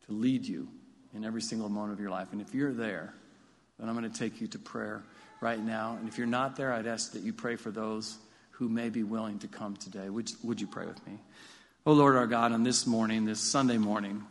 to 0.07 0.13
lead 0.13 0.45
you 0.45 0.69
in 1.15 1.25
every 1.25 1.43
single 1.43 1.69
moment 1.69 1.93
of 1.93 2.01
your 2.01 2.11
life. 2.11 2.33
And 2.33 2.41
if 2.41 2.55
you're 2.55 2.73
there, 2.73 3.15
then 3.79 3.89
I'm 3.89 3.97
going 3.97 4.11
to 4.11 4.19
take 4.19 4.41
you 4.41 4.49
to 4.49 4.59
prayer 4.59 5.05
right 5.41 5.63
now. 5.63 5.97
And 5.99 6.09
if 6.09 6.19
you're 6.19 6.27
not 6.27 6.57
there, 6.57 6.73
I'd 6.73 6.87
ask 6.87 7.13
that 7.13 7.23
you 7.23 7.33
pray 7.33 7.57
for 7.57 7.71
those 7.71 8.19
who 8.51 8.69
may 8.69 8.89
be 8.89 9.03
willing 9.03 9.39
to 9.41 9.49
come 9.49 9.77
today. 9.77 10.09
Would, 10.09 10.31
would 10.43 10.61
you 10.61 10.67
pray 10.67 10.87
with 10.87 11.05
me? 11.07 11.19
Oh, 11.85 11.93
Lord 11.93 12.17
our 12.17 12.27
God, 12.27 12.53
on 12.53 12.63
this 12.65 12.87
morning, 12.87 13.25
this 13.25 13.39
Sunday 13.39 13.79
morning, 13.79 14.25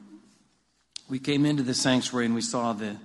we 1.07 1.19
came 1.19 1.45
into 1.45 1.63
the 1.63 1.73
sanctuary 1.73 2.25
and 2.25 2.35
we 2.35 2.41
saw 2.41 2.73
the, 2.73 2.95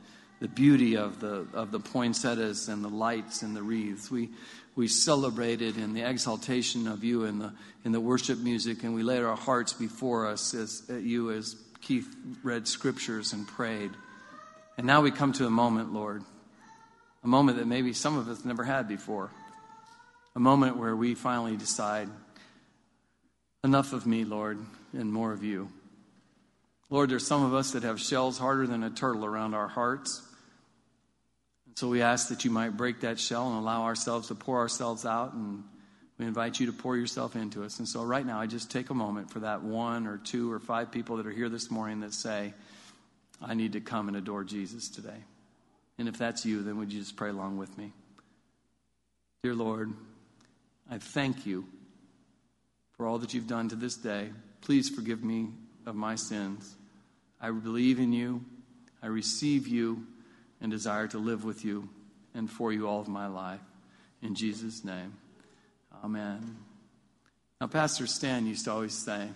the 0.41 0.49
beauty 0.49 0.97
of 0.97 1.21
the, 1.21 1.47
of 1.53 1.71
the 1.71 1.81
poinsettias 1.81 2.69
and 2.69 2.83
the 2.83 2.89
lights 2.89 3.43
and 3.43 3.55
the 3.55 3.63
wreaths. 3.63 4.11
We, 4.11 4.31
we 4.75 4.89
celebrated 4.89 5.77
in 5.77 5.93
the 5.93 6.09
exaltation 6.09 6.87
of 6.89 7.05
you 7.05 7.25
in 7.25 7.39
the, 7.39 7.53
in 7.85 7.93
the 7.93 8.01
worship 8.01 8.39
music, 8.39 8.83
and 8.85 8.95
we 8.95 9.03
laid 9.03 9.23
our 9.23 9.37
hearts 9.37 9.73
before 9.73 10.27
us 10.27 10.55
as 10.55 10.83
at 10.89 11.03
you 11.03 11.31
as 11.31 11.57
Keith 11.83 12.15
read 12.43 12.67
scriptures 12.67 13.33
and 13.33 13.47
prayed. 13.47 13.91
And 14.79 14.87
now 14.87 15.03
we 15.03 15.11
come 15.11 15.33
to 15.35 15.47
a 15.47 15.51
moment, 15.51 15.93
Lord, 15.93 16.23
a 17.23 17.29
moment 17.29 17.59
that 17.59 17.67
maybe 17.67 17.93
some 17.93 18.17
of 18.17 18.29
us 18.29 18.45
never 18.45 18.65
had 18.65 18.89
before, 18.89 19.31
a 20.35 20.41
moment 20.41 20.79
where 20.79 20.97
we 20.97 21.15
finally 21.15 21.57
decide, 21.57 22.09
enough 23.63 23.93
of 23.93 24.07
me, 24.07 24.25
Lord, 24.25 24.59
and 24.95 25.13
more 25.13 25.33
of 25.33 25.45
you. 25.45 25.71
Lord, 26.91 27.09
there's 27.09 27.27
some 27.27 27.45
of 27.45 27.55
us 27.55 27.71
that 27.71 27.85
have 27.85 28.01
shells 28.01 28.37
harder 28.37 28.67
than 28.67 28.83
a 28.83 28.91
turtle 28.91 29.25
around 29.25 29.55
our 29.55 29.69
hearts. 29.69 30.23
And 31.67 31.79
So 31.79 31.89
we 31.89 32.03
ask 32.03 32.29
that 32.29 32.45
you 32.45 32.51
might 32.51 32.77
break 32.77 33.01
that 33.01 33.19
shell 33.19 33.49
and 33.49 33.57
allow 33.57 33.85
ourselves 33.85 34.29
to 34.29 34.35
pour 34.35 34.59
ourselves 34.59 35.07
out, 35.07 35.33
and 35.33 35.65
we 36.19 36.27
invite 36.27 36.61
you 36.61 36.67
to 36.67 36.75
pour 36.75 36.95
yourself 36.95 37.37
into 37.37 37.65
us. 37.65 37.79
And 37.79 37.89
so 37.89 38.03
right 38.03 38.27
now, 38.27 38.39
I 38.39 38.47
just 38.47 38.71
take 38.71 38.91
a 38.91 38.95
moment 38.95 39.31
for 39.31 39.39
that 39.39 39.63
one 39.63 40.07
or 40.07 40.19
two 40.19 40.53
or 40.53 40.59
five 40.59 40.93
people 40.93 41.17
that 41.17 41.27
are 41.27 41.31
here 41.31 41.49
this 41.49 41.71
morning 41.71 42.01
that 42.01 42.13
say, 42.13 42.53
I 43.41 43.55
need 43.55 43.73
to 43.73 43.81
come 43.81 44.09
and 44.09 44.17
adore 44.19 44.45
Jesus 44.45 44.91
today. 44.91 45.25
And 45.97 46.07
if 46.07 46.19
that's 46.19 46.45
you, 46.45 46.63
then 46.63 46.77
would 46.77 46.93
you 46.93 47.01
just 47.01 47.17
pray 47.17 47.31
along 47.31 47.57
with 47.57 47.79
me? 47.79 47.93
Dear 49.43 49.55
Lord, 49.55 49.91
I 50.91 50.99
thank 50.99 51.47
you 51.47 51.65
for 52.93 53.07
all 53.07 53.17
that 53.21 53.33
you've 53.33 53.47
done 53.47 53.71
to 53.71 53.77
this 53.77 53.97
day. 53.97 54.29
Please 54.61 54.91
forgive 54.91 55.25
me 55.25 55.49
of 55.87 55.95
my 55.95 56.17
sins. 56.17 56.77
I 57.41 57.51
believe 57.51 57.99
in 57.99 58.13
you, 58.13 58.45
I 59.03 59.07
receive 59.07 59.67
you, 59.67 60.07
and 60.61 60.71
desire 60.71 61.09
to 61.09 61.19
live 61.19 61.45
with 61.45 61.65
you 61.65 61.89
and 62.35 62.51
for 62.51 62.73
you 62.73 62.87
all 62.87 63.01
of 63.01 63.09
my 63.09 63.27
life. 63.27 63.61
In 64.23 64.35
Jesus' 64.35 64.85
name, 64.85 65.15
amen. 66.05 66.57
Now, 67.61 67.67
Pastor 67.67 68.07
Stan 68.07 68.47
used 68.47 68.67
to 68.67 68.73
always 68.73 68.95
say 68.95 69.29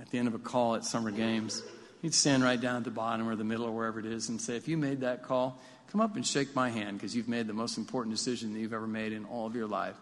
at 0.00 0.10
the 0.10 0.18
end 0.18 0.28
of 0.28 0.34
a 0.34 0.38
call 0.38 0.74
at 0.74 0.84
summer 0.84 1.10
games, 1.10 1.62
he'd 2.02 2.14
stand 2.14 2.42
right 2.42 2.60
down 2.60 2.76
at 2.76 2.84
the 2.84 2.90
bottom 2.90 3.28
or 3.28 3.36
the 3.36 3.44
middle 3.44 3.66
or 3.66 3.72
wherever 3.72 4.00
it 4.00 4.06
is 4.06 4.28
and 4.28 4.40
say, 4.40 4.56
If 4.56 4.66
you 4.66 4.76
made 4.76 5.00
that 5.00 5.22
call, 5.22 5.60
come 5.92 6.00
up 6.00 6.16
and 6.16 6.26
shake 6.26 6.54
my 6.54 6.70
hand 6.70 6.98
because 6.98 7.14
you've 7.14 7.28
made 7.28 7.46
the 7.46 7.52
most 7.52 7.78
important 7.78 8.14
decision 8.14 8.52
that 8.52 8.58
you've 8.58 8.72
ever 8.72 8.88
made 8.88 9.12
in 9.12 9.24
all 9.24 9.46
of 9.46 9.54
your 9.54 9.68
life. 9.68 9.96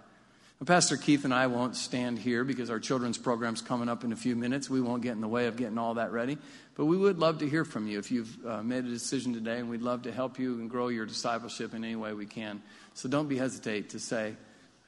Pastor 0.67 0.97
Keith 0.97 1.25
and 1.25 1.35
I 1.35 1.49
won't 1.49 1.75
stand 1.75 2.21
here 2.21 2.45
because 2.45 2.71
our 2.71 2.79
children's 2.79 3.19
program's 3.19 3.61
coming 3.61 3.89
up 3.89 4.05
in 4.05 4.13
a 4.13 4.17
few 4.17 4.37
minutes. 4.37 4.71
We 4.71 4.81
won't 4.81 5.03
get 5.03 5.13
in 5.13 5.21
the 5.21 5.29
way 5.29 5.47
of 5.47 5.57
getting 5.57 5.77
all 5.77 5.95
that 5.95 6.13
ready. 6.13 6.39
But 6.77 6.85
we 6.85 6.97
would 6.97 7.19
love 7.19 7.39
to 7.39 7.49
hear 7.49 7.65
from 7.65 7.89
you 7.89 7.99
if 7.99 8.13
you've 8.13 8.47
uh, 8.47 8.63
made 8.63 8.85
a 8.85 8.89
decision 8.89 9.33
today, 9.33 9.59
and 9.59 9.69
we'd 9.69 9.83
love 9.83 10.03
to 10.03 10.13
help 10.13 10.39
you 10.39 10.61
and 10.61 10.71
grow 10.71 10.89
your 10.89 11.05
discipleship 11.05 11.75
in 11.75 11.85
any 11.85 11.97
way 11.97 12.13
we 12.13 12.27
can. 12.27 12.63
So 12.95 13.09
don't 13.09 13.29
be 13.29 13.37
hesitate 13.37 13.91
to 13.91 13.99
say, 13.99 14.37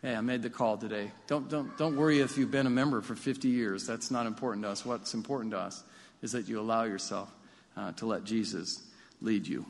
"Hey, 0.01 0.15
I 0.15 0.21
made 0.21 0.43
the 0.43 0.51
call 0.51 0.77
today." 0.77 1.11
Don't 1.27 1.49
don't 1.49 1.77
don't 1.77 1.97
worry 1.97 2.21
if 2.21 2.39
you've 2.39 2.53
been 2.53 2.67
a 2.67 2.71
member 2.71 3.01
for 3.01 3.17
50 3.17 3.49
years. 3.49 3.85
That's 3.85 4.13
not 4.13 4.27
important 4.27 4.65
to 4.65 4.71
us. 4.71 4.87
What's 4.87 5.13
important 5.13 5.53
to 5.53 5.59
us 5.59 5.83
is 6.23 6.33
that 6.33 6.47
you 6.47 6.61
allow 6.61 6.85
yourself 6.85 7.35
uh, 7.77 7.93
to 7.93 8.07
let 8.07 8.23
Jesus 8.25 8.81
lead 9.21 9.47
you. 9.49 9.67